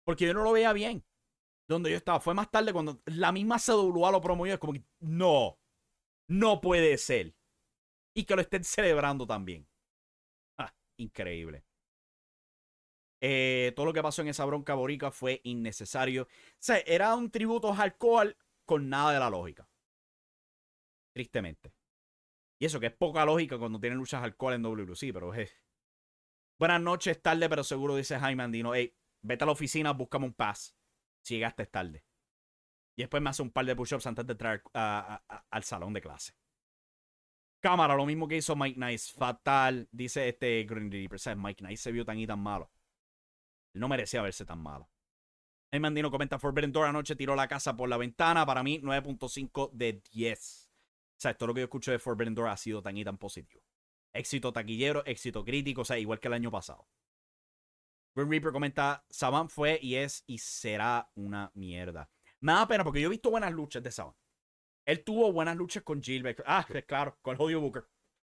[0.03, 1.05] Porque yo no lo veía bien.
[1.67, 2.19] Donde yo estaba.
[2.19, 4.53] Fue más tarde cuando la misma CWA lo promovió.
[4.53, 5.59] Es como que, no,
[6.27, 7.35] no puede ser
[8.15, 9.67] y que lo estén celebrando también.
[10.57, 11.63] Ah, increíble.
[13.21, 16.23] Eh, todo lo que pasó en esa bronca borica fue innecesario.
[16.23, 16.27] O
[16.59, 19.67] sea, era un tributo alcohol con nada de la lógica.
[21.13, 21.73] Tristemente.
[22.59, 25.51] Y eso que es poca lógica cuando tienen luchas alcohol en WC, pero es.
[26.59, 28.73] Buenas noches, tarde, pero seguro dice Jaime Andino.
[28.73, 30.75] Hey, vete a la oficina, búscame un pass.
[31.21, 32.03] Si llegaste tarde.
[32.95, 36.33] Y después me hace un par de push-ups antes de entrar al salón de clase.
[37.59, 39.13] Cámara, lo mismo que hizo Mike Nice.
[39.13, 41.19] Fatal, dice este Green Reaper.
[41.37, 42.71] Mike Nice se vio tan y tan malo.
[43.77, 44.89] No merecía verse tan malo.
[45.71, 48.45] El Mandino comenta: Forbidden Door anoche tiró la casa por la ventana.
[48.45, 50.71] Para mí, 9.5 de 10.
[51.17, 53.17] O sea, todo lo que yo escucho de Forbidden Door ha sido tan y tan
[53.17, 53.63] positivo.
[54.13, 56.87] Éxito taquillero, éxito crítico, o sea, igual que el año pasado.
[58.15, 62.09] Green Reaper comenta: Saban fue y es y será una mierda.
[62.39, 64.15] Me da pena porque yo he visto buenas luchas de Saban.
[64.85, 66.39] Él tuvo buenas luchas con Gilbert.
[66.45, 67.87] Ah, claro, con el jodido Booker.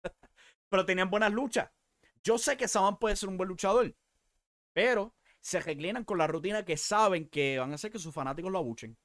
[0.69, 1.71] pero tenían buenas luchas.
[2.23, 3.95] Yo sé que Saban puede ser un buen luchador.
[4.73, 8.51] Pero se reclinan con la rutina que saben que van a hacer que sus fanáticos
[8.51, 8.97] lo abuchen.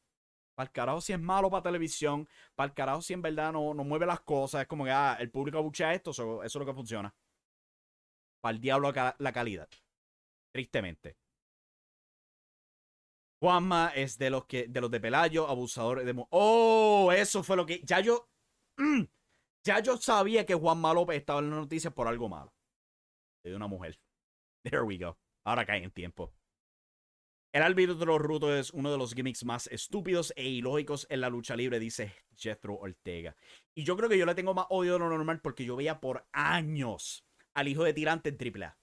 [0.55, 2.29] Para el carajo si es malo para televisión.
[2.55, 4.63] Para el carajo si en verdad no, no mueve las cosas.
[4.63, 6.11] Es como que ah, el público abuchea esto.
[6.11, 7.15] Eso, es lo que funciona.
[8.41, 9.69] Para el diablo la calidad.
[10.53, 11.17] Tristemente.
[13.41, 17.67] Juanma es de los que de los de Pelayo, abusador de Oh, eso fue lo
[17.67, 18.31] que ya yo
[18.79, 19.03] mm,
[19.63, 22.53] ya yo sabía que Juanma López estaba en las noticias por algo malo.
[23.45, 23.99] De una mujer.
[24.65, 25.19] There we go.
[25.47, 26.35] Ahora cae en tiempo.
[27.53, 31.57] El árbitro ruto es uno de los gimmicks más estúpidos e ilógicos en la lucha
[31.57, 33.35] libre, dice Jethro Ortega.
[33.75, 36.01] Y yo creo que yo le tengo más odio de lo normal porque yo veía
[36.01, 37.25] por años
[37.55, 38.77] al hijo de tirante en AAA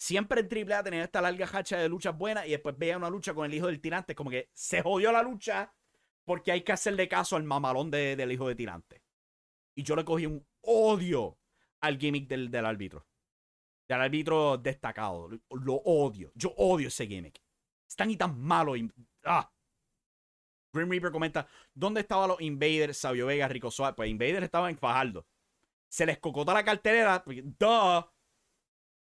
[0.00, 3.34] siempre en AAA tenía esta larga hacha de luchas buenas y después veía una lucha
[3.34, 4.14] con el hijo del tirante.
[4.14, 5.72] Como que se jodió la lucha
[6.24, 9.02] porque hay que hacerle caso al mamalón del hijo de tirante.
[9.74, 11.38] Y yo le cogí un odio
[11.80, 13.06] al gimmick del, del árbitro.
[13.90, 15.28] Del árbitro destacado.
[15.50, 16.30] Lo, odio.
[16.34, 17.42] Yo odio ese gimmick.
[17.88, 18.74] Es tan y tan malo.
[19.24, 19.52] Ah.
[20.72, 23.96] Grim Reaper comenta, ¿dónde estaban los Invaders, Sabio Vega, Rico Suárez?
[23.96, 25.26] Pues Invaders estaba en Fajardo.
[25.88, 27.24] Se les cocota la cartelera.
[27.26, 28.04] Duh.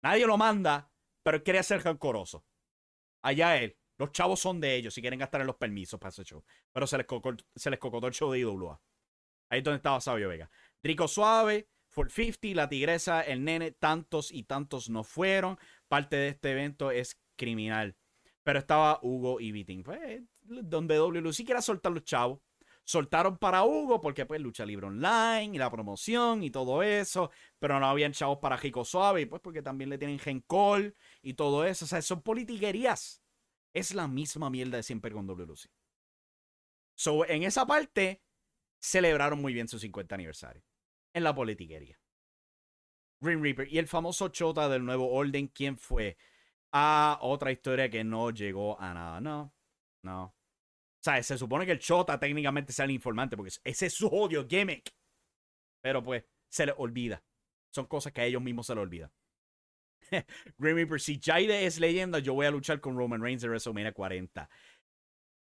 [0.01, 2.43] Nadie lo manda, pero él quería ser rancoroso.
[3.21, 3.77] Allá él.
[3.99, 6.43] Los chavos son de ellos si quieren gastar en los permisos para ese show.
[6.71, 8.81] Pero se les, cocotó, se les cocotó el show de IWA.
[9.49, 10.49] Ahí es donde estaba Sabio Vega.
[10.81, 15.57] Rico Suave, 450, La Tigresa, El Nene, tantos y tantos no fueron.
[15.87, 17.95] Parte de este evento es criminal.
[18.43, 19.83] Pero estaba Hugo y Viting.
[19.83, 22.39] Pues, donde WLC quiera soltar los chavos.
[22.85, 27.31] Soltaron para Hugo porque pues lucha libre online y la promoción y todo eso.
[27.59, 29.21] Pero no habían chavos para Rico Suave.
[29.21, 30.43] Y pues porque también le tienen Gen
[31.21, 31.85] y todo eso.
[31.85, 33.21] O sea, son politiquerías.
[33.73, 35.69] Es la misma mierda de siempre con WLC.
[36.95, 38.21] So, en esa parte,
[38.79, 40.63] celebraron muy bien su 50 aniversario.
[41.13, 41.99] En la politiquería.
[43.21, 46.17] Green Reaper y el famoso Chota del nuevo orden, ¿quién fue?
[46.71, 49.21] Ah, otra historia que no llegó a nada.
[49.21, 49.53] No,
[50.03, 50.25] no.
[50.25, 54.07] O sea, se supone que el Chota técnicamente sea el informante, porque ese es su
[54.07, 54.93] odio gimmick.
[55.81, 57.23] Pero pues, se le olvida.
[57.71, 59.11] Son cosas que a ellos mismos se les olvida.
[60.57, 63.93] Green Reaper, si Jaide es leyenda, yo voy a luchar con Roman Reigns de WrestleMania
[63.93, 64.49] 40.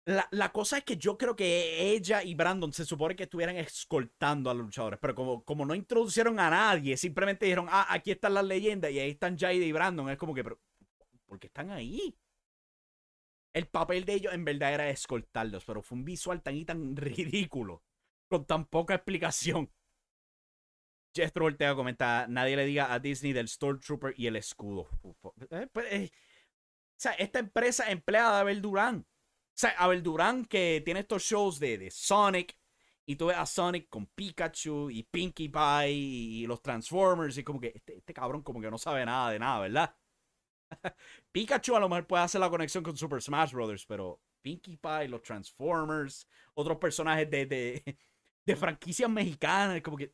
[0.05, 4.49] La, cosa es que yo creo que ella y Brandon se supone que estuvieran escoltando
[4.49, 8.33] a los luchadores, pero como, como no introducieron a nadie, simplemente dijeron, ah, aquí están
[8.33, 10.59] las leyendas y ahí están Jaide y Brandon, es como que, pero,
[11.27, 12.17] ¿por qué están ahí?
[13.53, 16.95] El papel de ellos en verdad era escoltarlos, pero fue un visual tan y tan
[16.95, 17.83] ridículo,
[18.27, 19.69] con tan poca explicación.
[21.13, 24.87] Jethro Ortega comenta, nadie le diga a Disney del Stormtrooper y el escudo.
[25.51, 29.05] Eh, pues, eh, o sea, esta empresa empleada de Abel Durán.
[29.59, 32.57] O sea, Abel Durán que tiene estos shows de, de Sonic.
[33.05, 37.37] Y tú ves a Sonic con Pikachu y Pinkie Pie y los Transformers.
[37.37, 39.97] Y como que este, este cabrón como que no sabe nada de nada, ¿verdad?
[41.33, 43.85] Pikachu a lo mejor puede hacer la conexión con Super Smash Bros.
[43.85, 47.97] Pero Pinkie Pie, los Transformers, otros personajes de, de,
[48.45, 49.81] de franquicias mexicanas.
[49.81, 50.13] Como que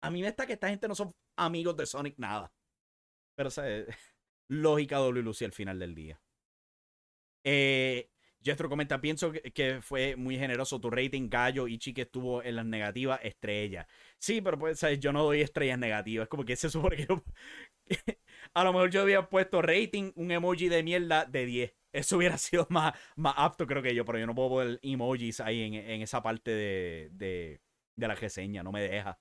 [0.00, 2.52] a mí me está que esta gente no son amigos de Sonic nada.
[3.34, 3.64] Pero, o sea,
[4.48, 6.20] lógica WLC al final del día.
[7.48, 8.10] Eh,
[8.42, 12.66] Jethro comenta, pienso que, fue muy generoso tu rating, Gallo y Chique estuvo en las
[12.66, 13.86] negativas estrellas.
[14.18, 14.98] Sí, pero pues, ¿sabes?
[15.00, 16.28] yo no doy estrellas negativas.
[16.28, 17.06] Como que se supone que
[18.54, 21.74] a lo mejor yo había puesto rating, un emoji de mierda de 10.
[21.92, 25.40] Eso hubiera sido más, más apto, creo que yo, pero yo no puedo poner emojis
[25.40, 27.60] ahí en, en esa parte de, de,
[27.96, 29.18] de la reseña, no me deja.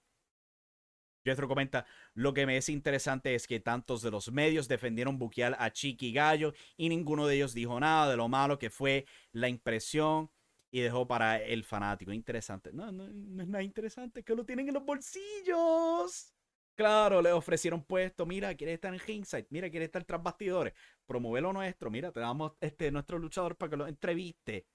[1.25, 5.55] Jethro comenta, lo que me es interesante es que tantos de los medios defendieron buquear
[5.59, 9.49] a Chiqui Gallo y ninguno de ellos dijo nada de lo malo que fue la
[9.49, 10.29] impresión
[10.71, 12.11] y dejó para el fanático.
[12.11, 12.71] Interesante.
[12.71, 16.31] No, no, no es nada interesante, que lo tienen en los bolsillos.
[16.75, 20.73] Claro, le ofrecieron puesto, mira, quiere estar en Ringside, mira, quiere estar tras bastidores,
[21.05, 24.67] promueve lo nuestro, mira, te damos este nuestro luchador para que lo entreviste.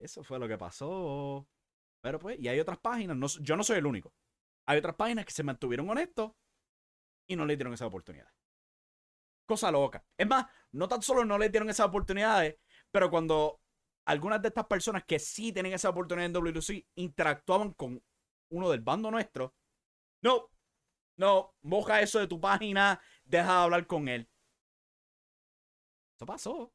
[0.00, 1.46] Eso fue lo que pasó.
[2.00, 4.12] Pero pues, y hay otras páginas, yo no soy el único.
[4.66, 6.32] Hay otras páginas que se mantuvieron honestos
[7.26, 8.28] y no le dieron esa oportunidad.
[9.46, 10.04] Cosa loca.
[10.16, 12.58] Es más, no tan solo no le dieron esas oportunidades,
[12.90, 13.60] pero cuando
[14.04, 18.02] algunas de estas personas que sí tienen esa oportunidad en WLC interactuaban con
[18.50, 19.54] uno del bando nuestro,
[20.22, 20.50] no,
[21.16, 24.28] no, moja eso de tu página, deja de hablar con él.
[26.16, 26.72] Eso pasó.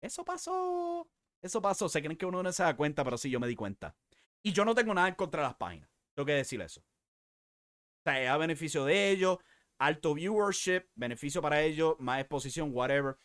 [0.00, 1.10] Eso pasó.
[1.40, 1.88] Eso pasó.
[1.88, 3.96] Se creen que uno no se da cuenta, pero sí, yo me di cuenta.
[4.42, 5.88] Y yo no tengo nada en contra de las páginas.
[6.14, 6.82] Tengo que decir eso.
[8.04, 9.38] O sea, a beneficio de ellos,
[9.78, 13.16] alto viewership, beneficio para ellos, más exposición, whatever.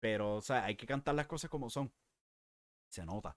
[0.00, 1.92] Pero, o sea, hay que cantar las cosas como son.
[2.88, 3.36] Se nota.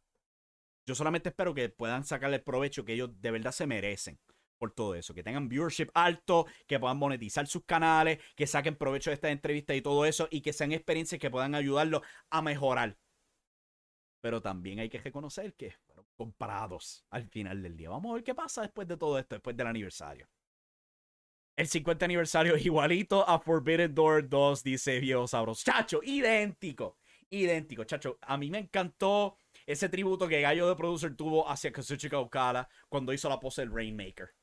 [0.86, 4.20] Yo solamente espero que puedan sacarle el provecho que ellos de verdad se merecen
[4.58, 5.14] por todo eso.
[5.14, 9.76] Que tengan viewership alto, que puedan monetizar sus canales, que saquen provecho de esta entrevista
[9.76, 12.98] y todo eso, y que sean experiencias que puedan ayudarlos a mejorar.
[14.22, 17.90] Pero también hay que reconocer que fueron comprados al final del día.
[17.90, 20.28] Vamos a ver qué pasa después de todo esto, después del aniversario.
[21.56, 25.64] El 50 aniversario igualito a Forbidden Door 2, dice Viejo Sabros.
[25.64, 26.98] Chacho, idéntico.
[27.30, 28.18] Idéntico, chacho.
[28.22, 33.14] A mí me encantó ese tributo que Gallo de Producer tuvo hacia Kazuchika Okada cuando
[33.14, 34.36] hizo la pose del Rainmaker.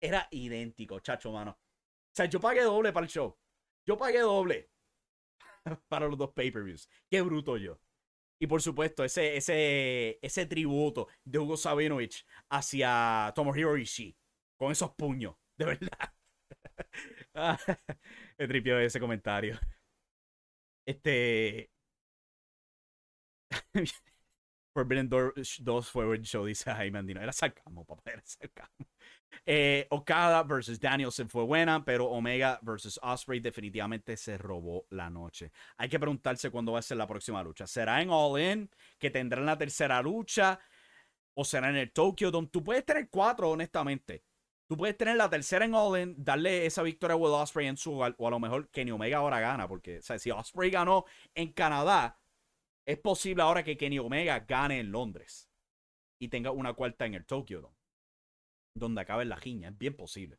[0.00, 1.52] Era idéntico, chacho, mano.
[1.52, 3.36] O sea, yo pagué doble para el show.
[3.84, 4.70] Yo pagué doble
[5.88, 6.88] para los dos pay-per-views.
[7.10, 7.80] Qué bruto yo.
[8.38, 14.16] Y por supuesto, ese, ese, ese tributo de Hugo Sabinovich hacia Tomohiro Ishii.
[14.56, 15.34] Con esos puños.
[15.56, 16.14] De verdad.
[18.38, 19.58] Me tripio ese comentario.
[20.86, 21.70] Este.
[24.74, 27.20] Forbidden Door 2 fue el show, dice Jaime Andino.
[27.22, 28.86] Era sarcasmo, papá, era sarcasmo.
[29.46, 35.52] Eh, Okada versus Danielson fue buena, pero Omega versus Osprey definitivamente se robó la noche.
[35.78, 37.66] Hay que preguntarse cuándo va a ser la próxima lucha.
[37.66, 38.70] ¿Será en All In?
[38.98, 40.58] ¿Que tendrán la tercera lucha?
[41.34, 42.48] ¿O será en el Tokyo Dome?
[42.48, 44.24] Tú puedes tener cuatro, honestamente.
[44.66, 47.76] Tú puedes tener la tercera en All In, darle esa victoria a Will Osprey en
[47.76, 51.04] su o a lo mejor Kenny Omega ahora gana, porque o sea, si Osprey ganó
[51.34, 52.18] en Canadá,
[52.86, 55.50] es posible ahora que Kenny Omega gane en Londres
[56.18, 57.84] y tenga una cuarta en el Tokyo Dome
[58.74, 59.68] donde acabe la jiña.
[59.68, 60.38] Es bien posible.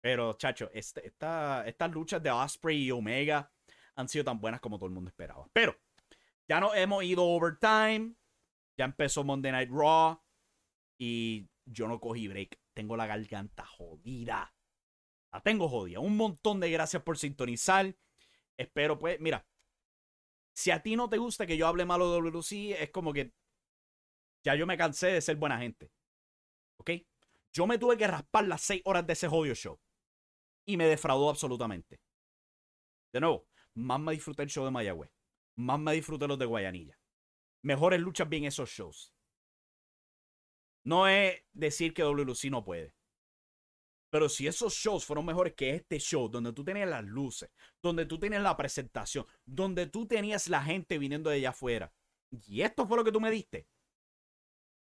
[0.00, 3.50] Pero, chacho, este, estas luchas de Osprey y Omega
[3.96, 5.46] han sido tan buenas como todo el mundo esperaba.
[5.52, 5.76] Pero,
[6.48, 8.14] ya no hemos ido overtime.
[8.78, 10.20] Ya empezó Monday Night Raw.
[10.98, 12.59] Y yo no cogí break.
[12.74, 14.54] Tengo la garganta jodida.
[15.32, 16.00] La tengo jodida.
[16.00, 17.96] Un montón de gracias por sintonizar.
[18.56, 19.46] Espero, pues, mira.
[20.52, 23.32] Si a ti no te gusta que yo hable malo de WC, es como que
[24.44, 25.92] ya yo me cansé de ser buena gente.
[26.78, 26.90] ¿Ok?
[27.52, 29.80] Yo me tuve que raspar las seis horas de ese jodido show.
[30.66, 32.00] Y me defraudó absolutamente.
[33.12, 35.10] De nuevo, más me disfruté el show de Mayagüez.
[35.56, 36.98] Más me disfruté los de Guayanilla.
[37.62, 39.12] Mejores luchas bien esos shows.
[40.84, 42.94] No es decir que WLC no puede.
[44.10, 47.50] Pero si esos shows fueron mejores que este show, donde tú tenías las luces,
[47.80, 51.92] donde tú tenías la presentación, donde tú tenías la gente viniendo de allá afuera,
[52.46, 53.68] y esto fue lo que tú me diste,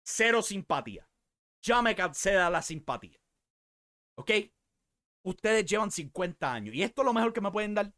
[0.05, 1.09] cero simpatía.
[1.63, 3.19] Ya me cansé de la simpatía.
[4.17, 4.31] ¿Ok?
[5.25, 7.95] Ustedes llevan 50 años y esto es lo mejor que me pueden dar.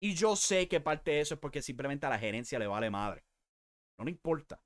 [0.00, 2.90] Y yo sé que parte de eso es porque simplemente a la gerencia le vale
[2.90, 3.24] madre.
[3.98, 4.62] No le importa.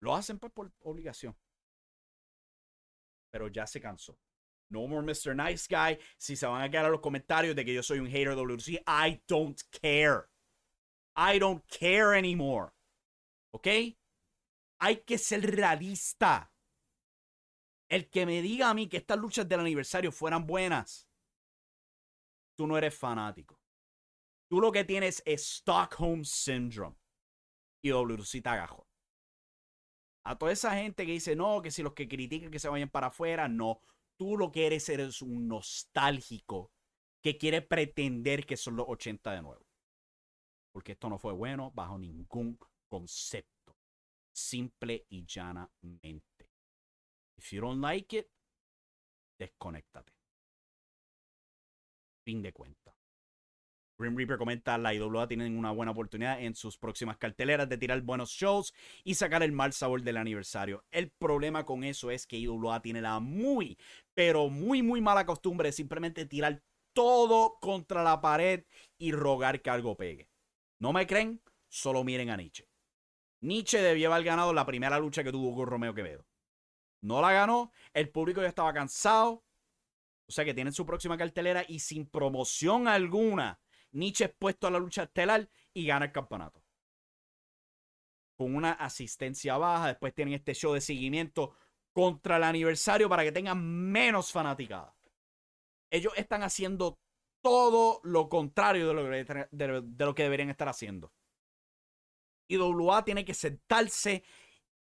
[0.00, 1.36] Lo hacen pues por obligación.
[3.34, 4.16] Pero ya se cansó.
[4.70, 5.34] No more Mr.
[5.34, 5.98] Nice Guy.
[6.16, 8.36] Si se van a quedar a los comentarios de que yo soy un hater de
[8.36, 10.28] WC, I don't care.
[11.16, 12.70] I don't care anymore.
[13.52, 13.66] ¿Ok?
[14.78, 16.52] Hay que ser realista.
[17.90, 21.08] El que me diga a mí que estas luchas del aniversario fueran buenas,
[22.56, 23.60] tú no eres fanático.
[24.48, 26.96] Tú lo que tienes es Stockholm Syndrome
[27.82, 28.86] y WC agajo.
[30.24, 32.88] A toda esa gente que dice, no, que si los que critican que se vayan
[32.88, 33.80] para afuera, no.
[34.16, 36.72] Tú lo que eres un nostálgico
[37.22, 39.66] que quiere pretender que son los 80 de nuevo.
[40.72, 42.58] Porque esto no fue bueno bajo ningún
[42.88, 43.76] concepto.
[44.32, 46.50] Simple y llanamente.
[47.36, 48.28] If you don't like it,
[49.38, 50.12] desconéctate.
[52.24, 52.93] Fin de cuenta.
[53.96, 58.00] Grim Reaper comenta, la IWA tienen una buena oportunidad en sus próximas carteleras de tirar
[58.02, 58.74] buenos shows
[59.04, 60.84] y sacar el mal sabor del aniversario.
[60.90, 63.78] El problema con eso es que IWA tiene la muy,
[64.14, 66.60] pero muy, muy mala costumbre de simplemente tirar
[66.92, 68.64] todo contra la pared
[68.98, 70.28] y rogar que algo pegue.
[70.80, 71.40] ¿No me creen?
[71.68, 72.68] Solo miren a Nietzsche.
[73.40, 76.26] Nietzsche debió haber ganado la primera lucha que tuvo con Romeo Quevedo.
[77.02, 77.70] No la ganó.
[77.92, 79.44] El público ya estaba cansado.
[80.26, 83.60] O sea que tienen su próxima cartelera y sin promoción alguna,
[83.94, 86.62] Nietzsche es puesto a la lucha estelar y gana el campeonato.
[88.36, 89.88] Con una asistencia baja.
[89.88, 91.54] Después tienen este show de seguimiento
[91.92, 94.96] contra el aniversario para que tengan menos fanaticada.
[95.90, 96.98] Ellos están haciendo
[97.40, 101.12] todo lo contrario de lo que, deberían estar haciendo.
[102.48, 104.24] Y WA tiene que sentarse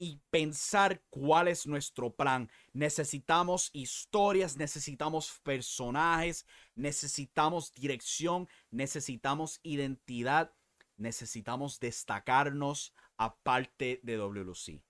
[0.00, 2.50] y pensar cuál es nuestro plan.
[2.72, 10.54] Necesitamos historias, necesitamos personajes, necesitamos dirección, necesitamos identidad,
[10.96, 14.82] necesitamos destacarnos aparte de WLC.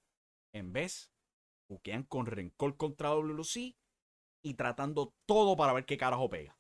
[0.53, 1.11] En vez,
[1.69, 3.77] buquean con rencor contra WLC
[4.43, 6.60] y tratando todo para ver qué carajo pega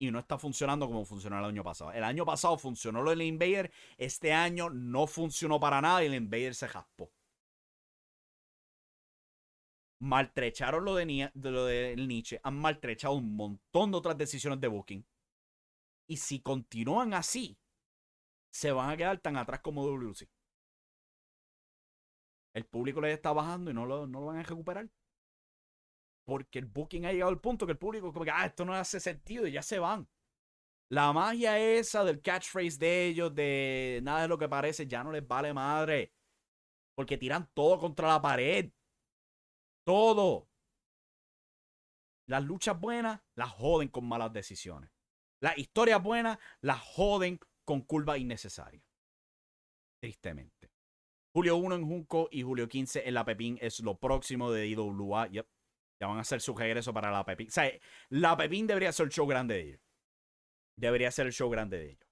[0.00, 1.92] y no está funcionando como funcionó el año pasado.
[1.92, 6.14] El año pasado funcionó lo del Invader, este año no funcionó para nada y el
[6.14, 7.12] Invader se jaspó.
[10.00, 15.06] Maltrecharon lo de, lo del Nietzsche, han maltrechado un montón de otras decisiones de booking.
[16.08, 17.58] Y si continúan así,
[18.50, 20.30] se van a quedar tan atrás como WC.
[22.54, 24.88] El público les está bajando y no lo, no lo van a recuperar
[26.30, 28.72] porque el booking ha llegado al punto que el público como que, ah, esto no
[28.72, 30.08] hace sentido y ya se van.
[30.88, 35.10] La magia esa del catchphrase de ellos, de nada de lo que parece, ya no
[35.10, 36.12] les vale madre.
[36.94, 38.70] Porque tiran todo contra la pared.
[39.84, 40.48] Todo.
[42.28, 44.88] Las luchas buenas las joden con malas decisiones.
[45.42, 48.84] Las historias buenas las joden con curvas innecesarias.
[50.00, 50.70] Tristemente.
[51.34, 55.26] Julio 1 en Junco y Julio 15 en La Pepín es lo próximo de IWA.
[55.26, 55.59] Yep.
[56.00, 57.48] Ya van a hacer su regreso para la Pepín.
[57.48, 57.60] O
[58.08, 59.80] la Pepín debería ser el show grande de ellos.
[60.76, 62.08] Debería ser el show grande de ellos.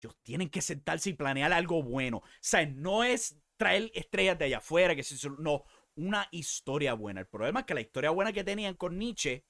[0.00, 2.18] Ellos tienen que sentarse y planear algo bueno.
[2.18, 5.64] O sea, no es traer estrellas de allá afuera, que se no,
[5.96, 7.20] una historia buena.
[7.20, 9.44] El problema es que la historia buena que tenían con Nietzsche,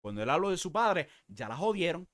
[0.00, 2.08] cuando él habló de su padre, ya la jodieron.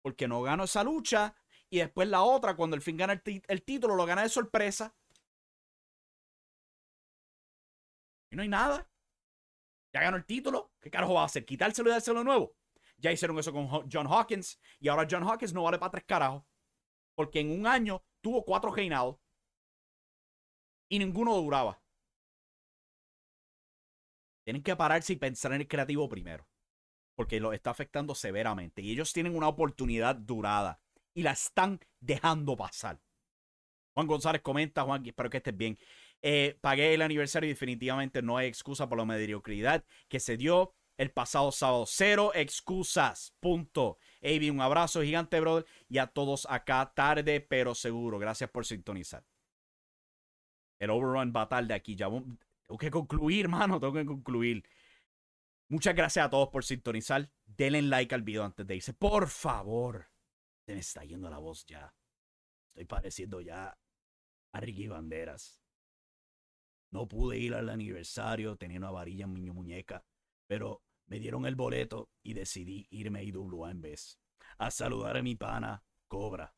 [0.00, 1.34] Porque no ganó esa lucha.
[1.70, 4.94] Y después la otra, cuando el fin gana el, título, lo gana de sorpresa.
[8.30, 8.88] Y no hay nada.
[9.94, 10.72] Ya ganó el título.
[10.80, 11.44] ¿Qué carajo va a hacer?
[11.44, 12.56] ¿Quitárselo y dárselo de nuevo?
[12.98, 14.60] Ya hicieron eso con John Hawkins.
[14.80, 16.42] Y ahora John Hawkins no vale para tres carajos.
[17.14, 19.18] Porque en un año tuvo cuatro reinados.
[20.88, 21.80] Y ninguno duraba.
[24.44, 26.48] Tienen que pararse y pensar en el creativo primero.
[27.14, 28.82] Porque lo está afectando severamente.
[28.82, 30.80] Y ellos tienen una oportunidad durada.
[31.14, 33.00] Y la están dejando pasar.
[33.94, 35.78] Juan González comenta, Juan, espero que estés bien.
[36.26, 40.72] Eh, pagué el aniversario y definitivamente no hay excusa por la mediocridad que se dio
[40.96, 41.84] el pasado sábado.
[41.86, 43.34] Cero excusas.
[43.40, 43.98] Punto.
[44.22, 45.66] Avi, un abrazo gigante, brother.
[45.86, 48.18] Y a todos acá, tarde pero seguro.
[48.18, 49.22] Gracias por sintonizar.
[50.78, 51.94] El overrun va tarde aquí.
[51.94, 53.78] Ya tengo que concluir, mano.
[53.78, 54.64] Tengo que concluir.
[55.68, 57.28] Muchas gracias a todos por sintonizar.
[57.44, 58.94] Denle like al video antes de irse.
[58.94, 60.06] Por favor.
[60.64, 61.94] Se me está yendo la voz ya.
[62.68, 63.76] Estoy pareciendo ya
[64.52, 65.63] a Ricky Banderas.
[66.94, 70.04] No pude ir al aniversario, tenía una varilla en mi muñeca,
[70.46, 74.20] pero me dieron el boleto y decidí irme a IWA en vez.
[74.58, 76.54] A saludar a mi pana, Cobra.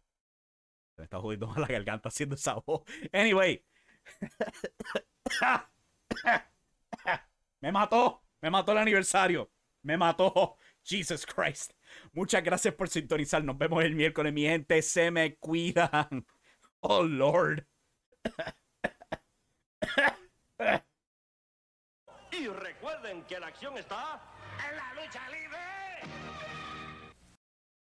[0.98, 2.82] Me está jodiendo la garganta haciendo esa voz.
[3.14, 3.64] Anyway.
[7.60, 8.22] me mató.
[8.42, 9.50] Me mató el aniversario.
[9.80, 10.58] Me mató.
[10.82, 11.72] Jesus Christ.
[12.12, 13.42] Muchas gracias por sintonizar.
[13.42, 14.82] Nos vemos el miércoles, mi gente.
[14.82, 16.26] Se me cuidan.
[16.80, 17.66] Oh, Lord.
[22.32, 24.20] y recuerden que la acción está
[24.68, 26.55] en la lucha libre.